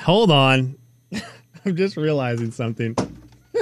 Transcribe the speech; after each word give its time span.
hold 0.00 0.30
on. 0.30 0.76
I'm 1.64 1.76
just 1.76 1.96
realizing 1.96 2.50
something. 2.50 2.96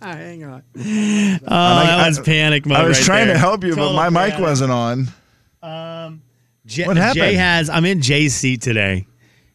Hang 0.00 0.44
on. 0.44 0.62
Oh, 0.76 1.40
that 1.46 2.06
was 2.06 2.20
panic 2.20 2.66
mode. 2.66 2.78
I 2.78 2.84
was 2.86 2.98
right 2.98 3.04
trying 3.06 3.26
there. 3.26 3.34
to 3.34 3.40
help 3.40 3.64
you, 3.64 3.70
Total 3.74 3.94
but 3.94 4.10
my 4.10 4.24
mic 4.24 4.32
panic. 4.34 4.46
wasn't 4.46 4.72
on. 4.72 5.08
Um, 5.62 6.22
Jay, 6.66 6.86
What 6.86 6.96
happened? 6.96 7.16
Jay 7.24 7.34
has. 7.34 7.68
I'm 7.70 7.84
in 7.84 8.00
Jay's 8.00 8.34
seat 8.34 8.62
today. 8.62 9.06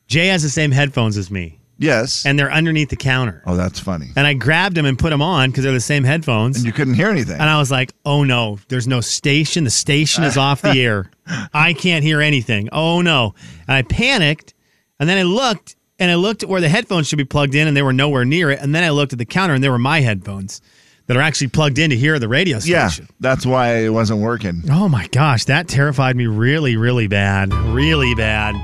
Jay 0.08 0.28
has 0.28 0.44
the 0.44 0.50
same 0.50 0.72
headphones 0.72 1.18
as 1.18 1.32
me, 1.32 1.60
Yes. 1.80 2.26
and 2.26 2.38
they're 2.38 2.52
underneath 2.52 2.90
the 2.90 2.96
counter. 2.98 3.42
oh, 3.46 3.56
that's 3.56 3.80
funny. 3.80 4.08
And 4.16 4.28
I 4.28 4.34
grabbed 4.34 4.76
them 4.76 4.86
and 4.86 5.00
put 5.00 5.10
them 5.12 5.22
on 5.22 5.50
because 5.50 5.64
they're 5.64 5.72
the 5.74 5.80
same 5.80 6.04
headphones. 6.04 6.58
And 6.58 6.66
you 6.66 6.74
couldn't 6.74 6.96
hear 6.96 7.10
anything. 7.10 7.40
And 7.40 7.50
I 7.50 7.58
was 7.58 7.72
like, 7.72 7.94
oh 8.06 8.24
no, 8.24 8.60
there's 8.68 8.88
no 8.88 9.02
station. 9.02 9.64
The 9.64 9.70
station 9.70 10.24
is 10.26 10.38
off 10.38 10.62
the 10.62 10.72
air. 10.84 11.10
I 11.54 11.74
can't 11.74 12.04
hear 12.04 12.22
anything. 12.22 12.70
Oh 12.72 13.02
no. 13.02 13.34
And 13.68 13.76
I 13.78 13.82
panicked. 13.84 14.54
And 15.00 15.10
then 15.10 15.18
I 15.18 15.24
looked 15.24 15.76
and 16.00 16.12
I 16.12 16.16
looked 16.16 16.44
at 16.44 16.50
where 16.50 16.62
the 16.62 16.70
headphones 16.70 17.08
should 17.08 17.18
be 17.18 17.26
plugged 17.26 17.56
in 17.56 17.68
and 17.68 17.76
they 17.76 17.82
were 17.82 17.94
nowhere 17.94 18.26
near 18.26 18.52
it. 18.52 18.60
And 18.60 18.74
then 18.74 18.84
I 18.84 18.90
looked 18.90 19.14
at 19.14 19.20
the 19.20 19.26
counter 19.26 19.54
and 19.54 19.64
they 19.64 19.70
were 19.70 19.80
my 19.80 20.02
headphones 20.02 20.62
that 21.08 21.18
are 21.18 21.22
actually 21.22 21.48
plugged 21.48 21.80
in 21.80 21.90
to 21.90 21.98
hear 21.98 22.18
the 22.20 22.28
radio 22.28 22.60
station. 22.60 22.74
yeah, 22.74 22.88
station. 22.88 23.10
that's 23.20 23.46
why 23.46 23.78
it 23.78 23.90
wasn't 23.90 24.22
working. 24.22 24.64
Oh 24.70 24.88
my 24.88 25.08
gosh, 25.08 25.46
that 25.46 25.68
terrified 25.68 26.16
me 26.16 26.28
really, 26.28 26.78
really 26.78 27.08
bad. 27.08 27.54
Really 27.54 28.16
bad. 28.16 28.56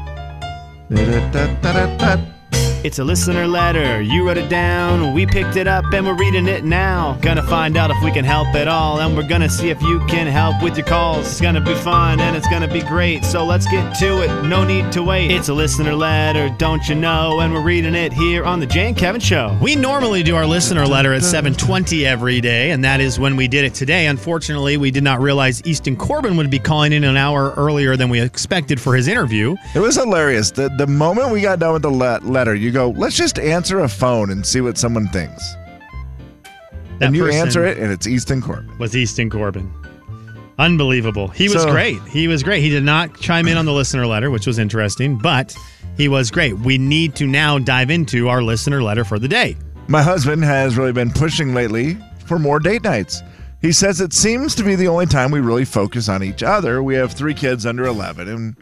It's 2.81 2.97
a 2.97 3.03
listener 3.03 3.45
letter. 3.45 4.01
You 4.01 4.25
wrote 4.25 4.37
it 4.37 4.47
down. 4.47 5.13
We 5.13 5.25
picked 5.25 5.57
it 5.57 5.67
up 5.67 5.83
and 5.91 6.07
we're 6.07 6.15
reading 6.15 6.47
it 6.47 6.63
now. 6.63 7.17
Gonna 7.21 7.43
find 7.43 7.75
out 7.75 7.91
if 7.91 8.01
we 8.01 8.09
can 8.09 8.23
help 8.23 8.47
at 8.55 8.69
all. 8.69 9.01
And 9.01 9.17
we're 9.17 9.27
gonna 9.27 9.49
see 9.49 9.69
if 9.69 9.81
you 9.81 9.99
can 10.07 10.27
help 10.27 10.63
with 10.63 10.77
your 10.77 10.85
calls. 10.85 11.27
It's 11.27 11.41
gonna 11.41 11.59
be 11.59 11.75
fun 11.75 12.21
and 12.21 12.37
it's 12.37 12.47
gonna 12.47 12.71
be 12.71 12.79
great. 12.81 13.25
So 13.25 13.43
let's 13.43 13.67
get 13.67 13.93
to 13.95 14.21
it. 14.21 14.45
No 14.47 14.63
need 14.63 14.93
to 14.93 15.03
wait. 15.03 15.29
It's 15.29 15.49
a 15.49 15.53
listener 15.53 15.93
letter, 15.93 16.55
don't 16.57 16.87
you 16.87 16.95
know? 16.95 17.41
And 17.41 17.53
we're 17.53 17.61
reading 17.61 17.95
it 17.95 18.13
here 18.13 18.45
on 18.45 18.61
the 18.61 18.65
Jay 18.65 18.87
and 18.87 18.95
Kevin 18.95 19.19
Show. 19.19 19.57
We 19.61 19.75
normally 19.75 20.23
do 20.23 20.37
our 20.37 20.45
listener 20.45 20.87
letter 20.87 21.13
at 21.13 21.23
720 21.23 22.05
every 22.05 22.39
day, 22.39 22.71
and 22.71 22.81
that 22.85 23.01
is 23.01 23.19
when 23.19 23.35
we 23.35 23.49
did 23.49 23.65
it 23.65 23.73
today. 23.73 24.05
Unfortunately, 24.07 24.77
we 24.77 24.89
did 24.89 25.03
not 25.03 25.19
realize 25.19 25.61
Easton 25.65 25.97
Corbin 25.97 26.37
would 26.37 26.49
be 26.49 26.59
calling 26.59 26.93
in 26.93 27.03
an 27.03 27.17
hour 27.17 27.53
earlier 27.57 27.97
than 27.97 28.07
we 28.07 28.21
expected 28.21 28.79
for 28.79 28.95
his 28.95 29.09
interview. 29.09 29.57
It 29.75 29.79
was 29.79 29.95
hilarious. 29.95 30.51
The 30.51 30.69
the 30.77 30.87
moment 30.87 31.31
we 31.31 31.41
got 31.41 31.59
done 31.59 31.73
with 31.73 31.81
the 31.81 31.89
le- 31.91 32.21
letter, 32.23 32.55
you 32.55 32.68
go, 32.71 32.89
let's 32.91 33.15
just 33.15 33.39
answer 33.39 33.79
a 33.79 33.89
phone 33.89 34.29
and 34.31 34.45
see 34.45 34.61
what 34.61 34.77
someone 34.77 35.07
thinks. 35.07 35.55
That 36.99 37.07
and 37.07 37.15
you 37.15 37.27
answer 37.29 37.65
it, 37.65 37.77
and 37.77 37.91
it's 37.91 38.07
Easton 38.07 38.41
Corbin. 38.41 38.77
was 38.77 38.95
Easton 38.95 39.29
Corbin. 39.29 39.71
Unbelievable. 40.57 41.29
He 41.29 41.45
was 41.47 41.63
So- 41.63 41.71
great. 41.71 41.99
He 42.09 42.27
was 42.27 42.43
great. 42.43 42.61
He 42.61 42.69
did 42.69 42.83
not 42.83 43.17
chime 43.19 43.47
in 43.47 43.57
on 43.57 43.65
the 43.65 43.71
listener 43.71 44.05
letter, 44.05 44.29
which 44.29 44.45
was 44.45 44.59
interesting, 44.59 45.15
but 45.17 45.55
he 45.95 46.07
was 46.09 46.31
great. 46.31 46.57
We 46.59 46.77
need 46.77 47.15
to 47.15 47.25
now 47.27 47.59
dive 47.59 47.89
into 47.89 48.27
our 48.27 48.41
listener 48.43 48.81
letter 48.83 49.05
for 49.05 49.19
the 49.19 49.27
day. 49.29 49.55
My 49.87 50.01
husband 50.03 50.43
has 50.43 50.77
really 50.77 50.91
been 50.91 51.11
pushing 51.11 51.53
lately 51.53 51.97
for 52.25 52.37
more 52.37 52.59
date 52.59 52.83
nights. 52.83 53.23
He 53.61 53.71
says 53.71 54.01
it 54.01 54.13
seems 54.13 54.53
to 54.55 54.63
be 54.63 54.75
the 54.75 54.87
only 54.87 55.05
time 55.05 55.31
we 55.31 55.39
really 55.39 55.65
focus 55.65 56.09
on 56.09 56.23
each 56.23 56.43
other. 56.43 56.83
We 56.83 56.95
have 56.95 57.13
three 57.13 57.33
kids 57.33 57.65
under 57.65 57.85
11, 57.85 58.27
and 58.27 58.55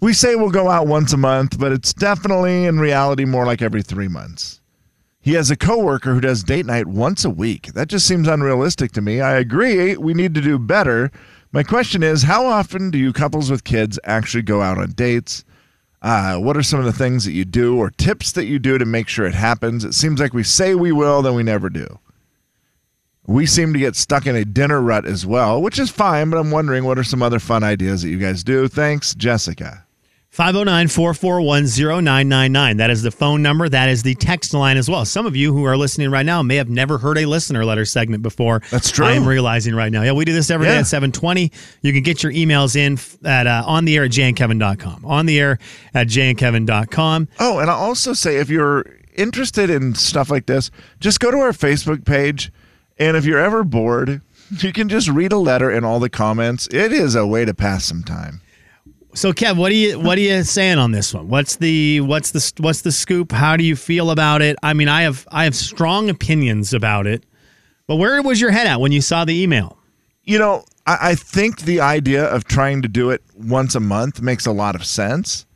we 0.00 0.12
say 0.12 0.34
we'll 0.34 0.50
go 0.50 0.68
out 0.68 0.86
once 0.86 1.12
a 1.12 1.16
month, 1.16 1.58
but 1.58 1.72
it's 1.72 1.94
definitely 1.94 2.66
in 2.66 2.78
reality 2.78 3.24
more 3.24 3.46
like 3.46 3.62
every 3.62 3.82
three 3.82 4.08
months. 4.08 4.60
He 5.20 5.32
has 5.32 5.50
a 5.50 5.56
coworker 5.56 6.14
who 6.14 6.20
does 6.20 6.44
date 6.44 6.66
night 6.66 6.86
once 6.86 7.24
a 7.24 7.30
week. 7.30 7.72
That 7.72 7.88
just 7.88 8.06
seems 8.06 8.28
unrealistic 8.28 8.92
to 8.92 9.00
me. 9.00 9.20
I 9.20 9.36
agree, 9.36 9.96
we 9.96 10.14
need 10.14 10.34
to 10.34 10.40
do 10.40 10.58
better. 10.58 11.10
My 11.50 11.62
question 11.62 12.02
is 12.02 12.22
how 12.22 12.46
often 12.46 12.90
do 12.90 12.98
you 12.98 13.12
couples 13.12 13.50
with 13.50 13.64
kids 13.64 13.98
actually 14.04 14.42
go 14.42 14.62
out 14.62 14.78
on 14.78 14.92
dates? 14.92 15.44
Uh, 16.02 16.36
what 16.36 16.56
are 16.56 16.62
some 16.62 16.78
of 16.78 16.84
the 16.84 16.92
things 16.92 17.24
that 17.24 17.32
you 17.32 17.44
do 17.44 17.78
or 17.78 17.90
tips 17.90 18.32
that 18.32 18.44
you 18.44 18.58
do 18.58 18.78
to 18.78 18.84
make 18.84 19.08
sure 19.08 19.26
it 19.26 19.34
happens? 19.34 19.84
It 19.84 19.94
seems 19.94 20.20
like 20.20 20.34
we 20.34 20.44
say 20.44 20.74
we 20.74 20.92
will, 20.92 21.22
then 21.22 21.34
we 21.34 21.42
never 21.42 21.70
do. 21.70 21.98
We 23.26 23.46
seem 23.46 23.72
to 23.72 23.78
get 23.78 23.96
stuck 23.96 24.26
in 24.26 24.36
a 24.36 24.44
dinner 24.44 24.80
rut 24.80 25.06
as 25.06 25.26
well, 25.26 25.60
which 25.60 25.80
is 25.80 25.90
fine, 25.90 26.30
but 26.30 26.38
I'm 26.38 26.52
wondering 26.52 26.84
what 26.84 26.98
are 26.98 27.04
some 27.04 27.22
other 27.22 27.40
fun 27.40 27.64
ideas 27.64 28.02
that 28.02 28.10
you 28.10 28.18
guys 28.18 28.44
do? 28.44 28.68
Thanks, 28.68 29.14
Jessica. 29.14 29.85
509 30.36 30.88
441 30.88 31.64
0999. 31.64 32.76
That 32.76 32.90
is 32.90 33.02
the 33.02 33.10
phone 33.10 33.40
number. 33.40 33.70
That 33.70 33.88
is 33.88 34.02
the 34.02 34.14
text 34.16 34.52
line 34.52 34.76
as 34.76 34.86
well. 34.86 35.06
Some 35.06 35.24
of 35.24 35.34
you 35.34 35.50
who 35.54 35.64
are 35.64 35.78
listening 35.78 36.10
right 36.10 36.26
now 36.26 36.42
may 36.42 36.56
have 36.56 36.68
never 36.68 36.98
heard 36.98 37.16
a 37.16 37.24
listener 37.24 37.64
letter 37.64 37.86
segment 37.86 38.22
before. 38.22 38.60
That's 38.70 38.90
true. 38.90 39.06
I 39.06 39.12
am 39.12 39.26
realizing 39.26 39.74
right 39.74 39.90
now. 39.90 40.02
Yeah, 40.02 40.12
we 40.12 40.26
do 40.26 40.34
this 40.34 40.50
every 40.50 40.66
day 40.66 40.74
Yeah. 40.74 40.80
at 40.80 40.86
720. 40.88 41.50
You 41.80 41.90
can 41.94 42.02
get 42.02 42.22
your 42.22 42.32
emails 42.32 42.76
in 42.76 42.98
at 43.26 43.46
uh, 43.46 43.62
on 43.66 43.86
the 43.86 43.96
air 43.96 44.04
at 44.04 44.10
jandkevin.com. 44.10 45.06
On 45.06 45.24
the 45.24 45.40
air 45.40 45.58
at 45.94 46.08
jandkevin.com. 46.08 47.28
Oh, 47.40 47.58
and 47.58 47.70
I'll 47.70 47.78
also 47.78 48.12
say 48.12 48.36
if 48.36 48.50
you're 48.50 48.84
interested 49.16 49.70
in 49.70 49.94
stuff 49.94 50.30
like 50.30 50.44
this, 50.44 50.70
just 51.00 51.18
go 51.18 51.30
to 51.30 51.38
our 51.38 51.52
Facebook 51.52 52.04
page. 52.04 52.52
And 52.98 53.16
if 53.16 53.24
you're 53.24 53.38
ever 53.38 53.64
bored, 53.64 54.20
you 54.50 54.74
can 54.74 54.90
just 54.90 55.08
read 55.08 55.32
a 55.32 55.38
letter 55.38 55.70
in 55.70 55.82
all 55.82 55.98
the 55.98 56.10
comments. 56.10 56.68
It 56.70 56.92
is 56.92 57.14
a 57.14 57.26
way 57.26 57.46
to 57.46 57.54
pass 57.54 57.86
some 57.86 58.02
time. 58.02 58.42
So, 59.16 59.32
Kev, 59.32 59.56
what 59.56 59.72
are 59.72 59.74
you 59.74 59.98
what 59.98 60.18
are 60.18 60.20
you 60.20 60.42
saying 60.42 60.76
on 60.76 60.92
this 60.92 61.14
one? 61.14 61.28
What's 61.28 61.56
the 61.56 62.02
what's 62.02 62.32
the 62.32 62.52
what's 62.62 62.82
the 62.82 62.92
scoop? 62.92 63.32
How 63.32 63.56
do 63.56 63.64
you 63.64 63.74
feel 63.74 64.10
about 64.10 64.42
it? 64.42 64.56
I 64.62 64.74
mean, 64.74 64.88
I 64.88 65.02
have 65.02 65.26
I 65.32 65.44
have 65.44 65.54
strong 65.54 66.10
opinions 66.10 66.74
about 66.74 67.06
it, 67.06 67.24
but 67.86 67.96
where 67.96 68.20
was 68.20 68.42
your 68.42 68.50
head 68.50 68.66
at 68.66 68.78
when 68.78 68.92
you 68.92 69.00
saw 69.00 69.24
the 69.24 69.32
email? 69.32 69.78
You 70.22 70.38
know, 70.38 70.66
I, 70.86 70.98
I 71.00 71.14
think 71.14 71.62
the 71.62 71.80
idea 71.80 72.26
of 72.26 72.44
trying 72.44 72.82
to 72.82 72.88
do 72.88 73.08
it 73.08 73.22
once 73.34 73.74
a 73.74 73.80
month 73.80 74.20
makes 74.20 74.44
a 74.44 74.52
lot 74.52 74.74
of 74.74 74.84
sense. 74.84 75.46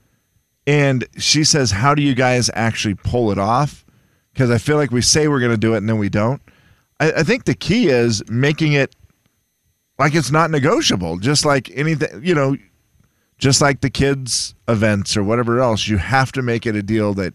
And 0.67 1.05
she 1.19 1.45
says, 1.45 1.71
How 1.71 1.95
do 1.95 2.01
you 2.01 2.15
guys 2.15 2.49
actually 2.55 2.95
pull 2.95 3.31
it 3.31 3.39
off? 3.39 3.85
Because 4.33 4.51
I 4.51 4.57
feel 4.57 4.77
like 4.77 4.91
we 4.91 5.03
say 5.03 5.29
we're 5.29 5.39
going 5.39 5.53
to 5.53 5.59
do 5.59 5.75
it 5.75 5.79
and 5.79 5.89
then 5.89 5.99
we 5.99 6.09
don't. 6.09 6.41
I, 6.99 7.13
I 7.13 7.23
think 7.25 7.45
the 7.45 7.55
key 7.55 7.89
is 7.89 8.27
making 8.31 8.73
it 8.73 8.97
like 9.99 10.15
it's 10.15 10.31
not 10.31 10.51
negotiable, 10.51 11.19
just 11.19 11.45
like 11.45 11.71
anything, 11.75 12.25
you 12.25 12.35
know, 12.35 12.57
just 13.41 13.61
like 13.61 13.81
the 13.81 13.91
kids' 13.91 14.55
events 14.69 15.17
or 15.17 15.25
whatever 15.25 15.59
else. 15.61 15.89
You 15.89 15.97
have 15.97 16.31
to 16.33 16.43
make 16.43 16.67
it 16.67 16.77
a 16.77 16.83
deal 16.83 17.15
that 17.15 17.35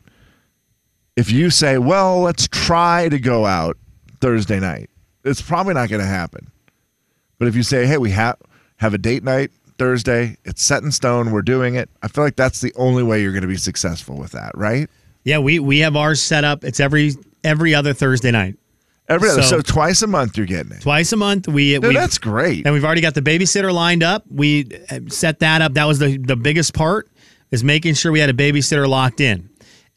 if 1.17 1.31
you 1.31 1.49
say, 1.49 1.77
Well, 1.77 2.21
let's 2.21 2.47
try 2.47 3.09
to 3.09 3.19
go 3.19 3.45
out 3.45 3.77
Thursday 4.21 4.59
night, 4.59 4.89
it's 5.25 5.41
probably 5.41 5.73
not 5.73 5.89
going 5.89 6.01
to 6.01 6.07
happen. 6.07 6.51
But 7.37 7.47
if 7.47 7.55
you 7.55 7.63
say, 7.63 7.85
"Hey, 7.85 7.97
we 7.97 8.11
have 8.11 8.37
have 8.77 8.93
a 8.93 8.97
date 8.97 9.23
night 9.23 9.51
Thursday. 9.77 10.37
It's 10.45 10.63
set 10.63 10.83
in 10.83 10.91
stone. 10.91 11.31
We're 11.31 11.41
doing 11.41 11.75
it." 11.75 11.89
I 12.01 12.07
feel 12.07 12.23
like 12.23 12.35
that's 12.35 12.61
the 12.61 12.73
only 12.75 13.03
way 13.03 13.21
you're 13.21 13.33
going 13.33 13.41
to 13.41 13.47
be 13.47 13.57
successful 13.57 14.17
with 14.17 14.31
that, 14.31 14.51
right? 14.55 14.89
Yeah, 15.23 15.39
we 15.39 15.59
we 15.59 15.79
have 15.79 15.95
ours 15.95 16.21
set 16.21 16.43
up. 16.43 16.63
It's 16.63 16.79
every 16.79 17.11
every 17.43 17.75
other 17.75 17.93
Thursday 17.93 18.31
night, 18.31 18.55
Every 19.07 19.29
other, 19.29 19.41
So- 19.43 19.57
so 19.57 19.61
twice 19.61 20.01
a 20.01 20.07
month 20.07 20.35
you're 20.37 20.47
getting 20.47 20.71
it. 20.71 20.81
twice 20.81 21.11
a 21.11 21.17
month. 21.17 21.47
We 21.47 21.77
Dude, 21.77 21.95
that's 21.95 22.17
great. 22.17 22.65
and 22.65 22.73
we've 22.73 22.83
already 22.85 23.01
got 23.01 23.13
the 23.13 23.21
babysitter 23.21 23.71
lined 23.71 24.01
up. 24.03 24.23
We 24.29 24.67
uh, 24.89 24.99
set 25.09 25.39
that 25.39 25.61
up. 25.61 25.73
That 25.75 25.85
was 25.85 25.99
the 25.99 26.17
the 26.17 26.35
biggest 26.35 26.73
part 26.73 27.07
is 27.51 27.63
making 27.63 27.93
sure 27.93 28.11
we 28.11 28.19
had 28.19 28.29
a 28.29 28.33
babysitter 28.33 28.87
locked 28.87 29.21
in. 29.21 29.49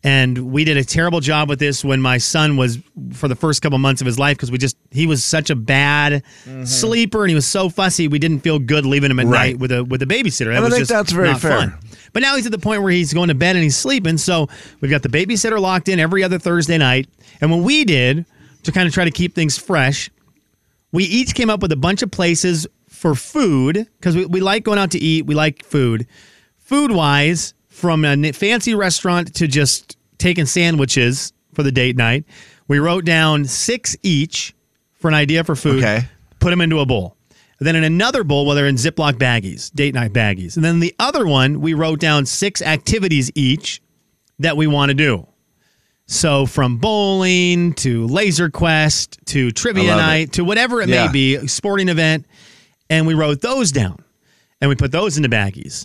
And 0.05 0.53
we 0.53 0.63
did 0.63 0.77
a 0.77 0.85
terrible 0.85 1.19
job 1.19 1.49
with 1.49 1.59
this 1.59 1.85
when 1.85 2.01
my 2.01 2.19
son 2.19 2.57
was 2.57 2.79
for 3.15 3.27
the 3.27 3.35
first 3.35 3.63
couple 3.63 3.79
months 3.79 4.01
of 4.01 4.07
his 4.07 4.17
life 4.17 4.37
because 4.37 4.51
we 4.53 4.57
just 4.59 4.77
he 4.93 5.07
was 5.09 5.25
such 5.25 5.51
a 5.51 5.57
bad 5.57 6.23
sleeper 6.65 7.23
and 7.25 7.31
he 7.31 7.35
was 7.35 7.47
so 7.47 7.69
fussy. 7.69 8.07
We 8.07 8.19
didn't 8.21 8.41
feel 8.41 8.59
good 8.61 8.87
leaving 8.87 9.11
him 9.11 9.19
at 9.19 9.25
Mm-hmm. 9.25 9.33
Right. 9.33 9.51
night 9.55 9.59
with 9.59 9.73
a 9.73 9.83
with 9.85 10.03
a 10.03 10.07
babysitter. 10.07 10.47
That 10.53 10.59
I 10.59 10.61
was 10.61 10.69
think 10.71 10.81
just 10.83 10.91
that's 10.91 11.11
very 11.13 11.29
not 11.33 11.41
fair. 11.41 11.59
fun. 11.59 11.75
But 12.13 12.23
now 12.23 12.37
he's 12.37 12.47
at 12.47 12.53
the 12.53 12.59
point 12.59 12.83
where 12.83 12.93
he's 12.93 13.13
going 13.13 13.29
to 13.29 13.35
bed 13.35 13.57
and 13.57 13.63
he's 13.63 13.77
sleeping. 13.77 14.19
So 14.19 14.49
we've 14.81 14.91
got 14.91 15.03
the 15.03 15.09
babysitter 15.09 15.59
locked 15.61 15.89
in 15.89 15.99
every 15.99 16.23
other 16.23 16.39
Thursday 16.39 16.79
night. 16.79 17.09
And 17.41 17.51
what 17.51 17.61
we 17.63 17.85
did 17.85 18.25
to 18.65 18.73
kind 18.73 18.87
of 18.87 18.95
try 18.95 19.05
to 19.05 19.11
keep 19.11 19.35
things 19.35 19.59
fresh, 19.59 20.11
we 20.93 21.05
each 21.05 21.35
came 21.35 21.51
up 21.51 21.61
with 21.61 21.73
a 21.73 21.77
bunch 21.77 22.03
of 22.03 22.11
places 22.11 22.67
for 22.89 23.15
food 23.15 23.87
because 23.99 24.17
we, 24.17 24.27
we 24.27 24.41
like 24.41 24.65
going 24.65 24.79
out 24.79 24.91
to 24.93 24.99
eat. 24.99 25.27
We 25.27 25.35
like 25.35 25.65
food. 25.65 26.07
Food 26.57 26.91
wise, 26.91 27.55
from 27.69 28.05
a 28.05 28.33
fancy 28.33 28.75
restaurant 28.75 29.35
to 29.37 29.47
just 29.47 29.97
taking 30.19 30.47
sandwiches 30.47 31.33
for 31.55 31.63
the 31.63 31.73
date 31.73 31.97
night, 31.97 32.25
we 32.67 32.79
wrote 32.79 33.05
down 33.05 33.45
six 33.45 33.97
each 34.03 34.55
for 34.95 35.09
an 35.09 35.15
idea 35.15 35.45
for 35.45 35.55
food. 35.55 35.79
Okay. 35.79 36.07
Put 36.41 36.51
them 36.51 36.61
into 36.61 36.81
a 36.81 36.87
bowl. 36.87 37.17
And 37.59 37.67
then 37.67 37.77
in 37.77 37.85
another 37.85 38.23
bowl, 38.25 38.47
well, 38.47 38.55
they're 38.55 38.67
in 38.67 38.77
Ziploc 38.77 39.15
baggies, 39.15 39.73
date 39.75 39.95
night 39.95 40.13
baggies. 40.13 40.57
And 40.57 40.65
then 40.65 40.81
the 40.81 40.95
other 40.99 41.27
one, 41.27 41.61
we 41.61 41.75
wrote 41.75 41.99
down 41.99 42.27
six 42.27 42.63
activities 42.63 43.31
each 43.35 43.83
that 44.39 44.57
we 44.57 44.67
want 44.67 44.91
to 44.91 44.95
do. 44.95 45.27
So 46.11 46.47
from 46.47 46.79
bowling 46.79 47.75
to 47.75 48.07
laser 48.07 48.49
quest 48.49 49.19
to 49.27 49.51
trivia 49.51 49.91
love 49.91 49.99
it. 49.99 50.03
night 50.03 50.33
to 50.33 50.43
whatever 50.45 50.81
it 50.81 50.89
Yeah. 50.89 51.07
may 51.07 51.13
be, 51.13 51.47
sporting 51.47 51.89
event, 51.91 52.25
and 52.89 53.07
we 53.07 53.13
wrote 53.13 53.43
those 53.43 53.71
down 53.71 54.03
and 54.61 54.71
we 54.71 54.75
put 54.75 54.91
those 54.91 55.19
into 55.19 55.29
baggies. 55.29 55.85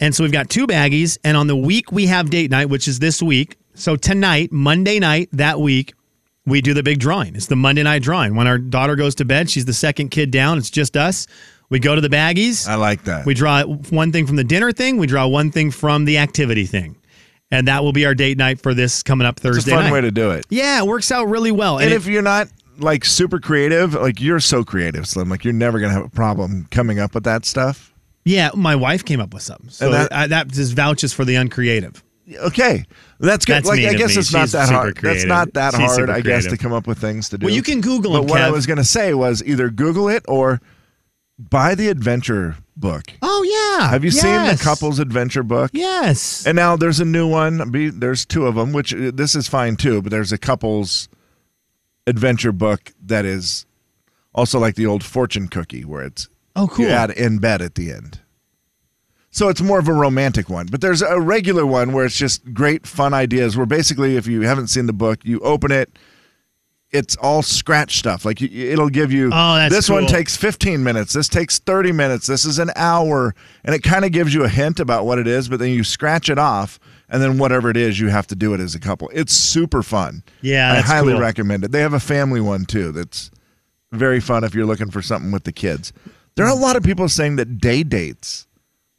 And 0.00 0.12
so 0.14 0.24
we've 0.24 0.32
got 0.32 0.50
two 0.50 0.66
baggies, 0.66 1.18
and 1.24 1.36
on 1.36 1.46
the 1.46 1.54
week 1.56 1.92
we 1.92 2.06
have 2.06 2.30
date 2.30 2.50
night, 2.50 2.68
which 2.68 2.88
is 2.88 2.98
this 2.98 3.22
week. 3.22 3.56
So 3.74 3.94
tonight, 3.96 4.50
Monday 4.50 4.98
night, 4.98 5.28
that 5.32 5.60
week, 5.60 5.92
we 6.46 6.60
do 6.60 6.74
the 6.74 6.82
big 6.82 6.98
drawing. 6.98 7.36
It's 7.36 7.46
the 7.46 7.56
Monday 7.56 7.82
night 7.82 8.02
drawing. 8.02 8.34
When 8.34 8.46
our 8.48 8.58
daughter 8.58 8.96
goes 8.96 9.14
to 9.16 9.24
bed, 9.24 9.48
she's 9.50 9.66
the 9.66 9.72
second 9.74 10.08
kid 10.10 10.30
down. 10.30 10.58
It's 10.58 10.70
just 10.70 10.96
us. 10.96 11.26
We 11.68 11.78
go 11.78 11.94
to 11.94 12.00
the 12.00 12.08
baggies. 12.08 12.66
I 12.66 12.74
like 12.74 13.04
that. 13.04 13.24
We 13.24 13.34
draw 13.34 13.62
one 13.64 14.10
thing 14.10 14.26
from 14.26 14.36
the 14.36 14.42
dinner 14.44 14.72
thing. 14.72 14.96
We 14.96 15.06
draw 15.06 15.26
one 15.28 15.52
thing 15.52 15.70
from 15.70 16.06
the 16.06 16.18
activity 16.18 16.66
thing. 16.66 16.96
And 17.50 17.68
that 17.68 17.82
will 17.84 17.92
be 17.92 18.06
our 18.06 18.14
date 18.14 18.38
night 18.38 18.60
for 18.60 18.74
this 18.74 19.02
coming 19.02 19.26
up 19.26 19.38
Thursday. 19.40 19.58
It's 19.58 19.66
a 19.68 19.70
fun 19.74 19.84
night. 19.84 19.92
way 19.92 20.00
to 20.02 20.10
do 20.10 20.30
it. 20.30 20.46
yeah, 20.50 20.78
it 20.80 20.86
works 20.86 21.10
out 21.12 21.24
really 21.28 21.52
well. 21.52 21.78
And 21.78 21.90
it- 21.90 21.96
if 21.96 22.06
you're 22.06 22.22
not 22.22 22.48
like 22.78 23.04
super 23.04 23.38
creative, 23.40 23.94
like 23.94 24.20
you're 24.20 24.40
so 24.40 24.64
creative, 24.64 25.06
Slim, 25.06 25.28
like 25.28 25.44
you're 25.44 25.52
never 25.52 25.78
gonna 25.80 25.92
have 25.92 26.04
a 26.04 26.08
problem 26.10 26.66
coming 26.70 26.98
up 26.98 27.14
with 27.14 27.24
that 27.24 27.44
stuff. 27.44 27.92
yeah, 28.24 28.50
my 28.54 28.76
wife 28.76 29.04
came 29.04 29.20
up 29.20 29.32
with 29.34 29.42
something, 29.42 29.70
so 29.70 29.90
that- 29.90 30.10
that, 30.10 30.30
that 30.30 30.48
just 30.48 30.74
vouches 30.74 31.12
for 31.12 31.24
the 31.24 31.34
uncreative. 31.36 32.02
Okay, 32.38 32.84
that's 33.18 33.44
good. 33.44 33.54
That's 33.56 33.66
like 33.66 33.80
I 33.80 33.94
guess 33.94 34.16
it's 34.16 34.32
not 34.32 34.42
She's 34.42 34.52
that 34.52 34.68
hard. 34.68 34.96
That's 35.02 35.24
not 35.24 35.52
that 35.54 35.74
hard, 35.74 36.08
I 36.10 36.20
guess, 36.20 36.46
to 36.46 36.56
come 36.56 36.72
up 36.72 36.86
with 36.86 36.98
things 36.98 37.28
to 37.30 37.38
do. 37.38 37.46
Well, 37.46 37.54
you 37.54 37.62
can 37.62 37.80
Google 37.80 38.16
it. 38.16 38.20
But 38.20 38.30
what 38.30 38.40
I 38.40 38.50
was 38.50 38.66
gonna 38.66 38.84
say 38.84 39.14
was 39.14 39.42
either 39.44 39.68
Google 39.68 40.08
it 40.08 40.24
or 40.28 40.60
buy 41.48 41.74
the 41.74 41.88
adventure 41.88 42.56
book. 42.76 43.12
Oh 43.22 43.42
yeah, 43.78 43.90
Have 43.90 44.04
you 44.04 44.10
seen 44.10 44.46
the 44.46 44.58
couples 44.60 44.98
adventure 44.98 45.42
book? 45.42 45.70
Yes. 45.72 46.46
And 46.46 46.56
now 46.56 46.76
there's 46.76 47.00
a 47.00 47.04
new 47.04 47.26
one. 47.26 47.70
Be- 47.70 47.90
There's 47.90 48.24
two 48.26 48.46
of 48.46 48.54
them, 48.54 48.72
which 48.72 48.94
uh, 48.94 49.10
this 49.14 49.34
is 49.34 49.48
fine 49.48 49.76
too. 49.76 50.02
But 50.02 50.10
there's 50.10 50.32
a 50.32 50.38
couples 50.38 51.08
adventure 52.06 52.52
book 52.52 52.92
that 53.04 53.24
is 53.24 53.66
also 54.34 54.58
like 54.58 54.74
the 54.74 54.86
old 54.86 55.04
fortune 55.04 55.48
cookie, 55.48 55.84
where 55.84 56.02
it's 56.02 56.28
oh, 56.56 56.68
cool. 56.68 56.86
you 56.86 56.90
add 56.90 57.10
in 57.10 57.38
bed 57.38 57.62
at 57.62 57.74
the 57.74 57.92
end. 57.92 58.20
So 59.32 59.48
it's 59.48 59.60
more 59.60 59.78
of 59.78 59.86
a 59.88 59.92
romantic 59.92 60.50
one. 60.50 60.66
But 60.66 60.80
there's 60.80 61.02
a 61.02 61.20
regular 61.20 61.64
one 61.64 61.92
where 61.92 62.04
it's 62.04 62.16
just 62.16 62.52
great 62.52 62.86
fun 62.86 63.14
ideas. 63.14 63.56
Where 63.56 63.66
basically, 63.66 64.16
if 64.16 64.26
you 64.26 64.42
haven't 64.42 64.68
seen 64.68 64.86
the 64.86 64.92
book, 64.92 65.20
you 65.24 65.38
open 65.40 65.70
it. 65.70 65.96
It's 66.92 67.14
all 67.16 67.42
scratch 67.42 67.98
stuff. 67.98 68.24
Like 68.24 68.42
it'll 68.42 68.88
give 68.88 69.12
you. 69.12 69.30
Oh, 69.32 69.54
that's 69.56 69.72
this 69.72 69.88
one 69.88 70.06
takes 70.06 70.36
15 70.36 70.82
minutes. 70.82 71.12
This 71.12 71.28
takes 71.28 71.60
30 71.60 71.92
minutes. 71.92 72.26
This 72.26 72.44
is 72.44 72.58
an 72.58 72.70
hour, 72.74 73.34
and 73.64 73.74
it 73.74 73.82
kind 73.82 74.04
of 74.04 74.10
gives 74.10 74.34
you 74.34 74.42
a 74.42 74.48
hint 74.48 74.80
about 74.80 75.06
what 75.06 75.18
it 75.18 75.28
is. 75.28 75.48
But 75.48 75.60
then 75.60 75.70
you 75.70 75.84
scratch 75.84 76.28
it 76.28 76.38
off, 76.38 76.80
and 77.08 77.22
then 77.22 77.38
whatever 77.38 77.70
it 77.70 77.76
is, 77.76 78.00
you 78.00 78.08
have 78.08 78.26
to 78.28 78.34
do 78.34 78.54
it 78.54 78.60
as 78.60 78.74
a 78.74 78.80
couple. 78.80 79.08
It's 79.12 79.32
super 79.32 79.84
fun. 79.84 80.24
Yeah, 80.40 80.72
I 80.72 80.80
highly 80.80 81.12
cool. 81.12 81.20
recommend 81.20 81.64
it. 81.64 81.70
They 81.70 81.80
have 81.80 81.92
a 81.92 82.00
family 82.00 82.40
one 82.40 82.64
too. 82.64 82.90
That's 82.90 83.30
very 83.92 84.20
fun 84.20 84.42
if 84.42 84.54
you're 84.54 84.66
looking 84.66 84.90
for 84.90 85.02
something 85.02 85.30
with 85.30 85.44
the 85.44 85.52
kids. 85.52 85.92
There 86.34 86.44
are 86.44 86.50
a 86.50 86.60
lot 86.60 86.76
of 86.76 86.82
people 86.82 87.08
saying 87.08 87.36
that 87.36 87.58
day 87.58 87.82
dates 87.82 88.46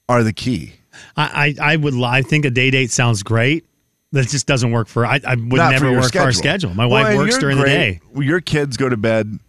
are 0.07 0.23
the 0.23 0.33
key. 0.33 0.73
I, 1.15 1.55
I, 1.59 1.73
I 1.73 1.75
would. 1.75 2.01
I 2.01 2.21
think 2.21 2.45
a 2.45 2.49
day 2.49 2.71
date 2.71 2.91
sounds 2.91 3.23
great. 3.23 3.65
That 4.13 4.27
just 4.27 4.45
doesn't 4.45 4.71
work 4.71 4.87
for. 4.87 5.05
I, 5.05 5.21
I 5.25 5.35
would 5.35 5.53
Not 5.53 5.71
never 5.71 5.91
work 5.91 6.11
for 6.11 6.19
our 6.19 6.31
schedule. 6.33 6.73
My 6.73 6.85
Well, 6.85 7.03
wife 7.03 7.17
works 7.17 7.37
during 7.37 7.57
the 7.57 7.63
day. 7.65 8.01
Well, 8.13 8.23
Your 8.23 8.41
kids 8.41 8.75
go 8.75 8.89
to 8.89 8.97
bed 8.97 9.39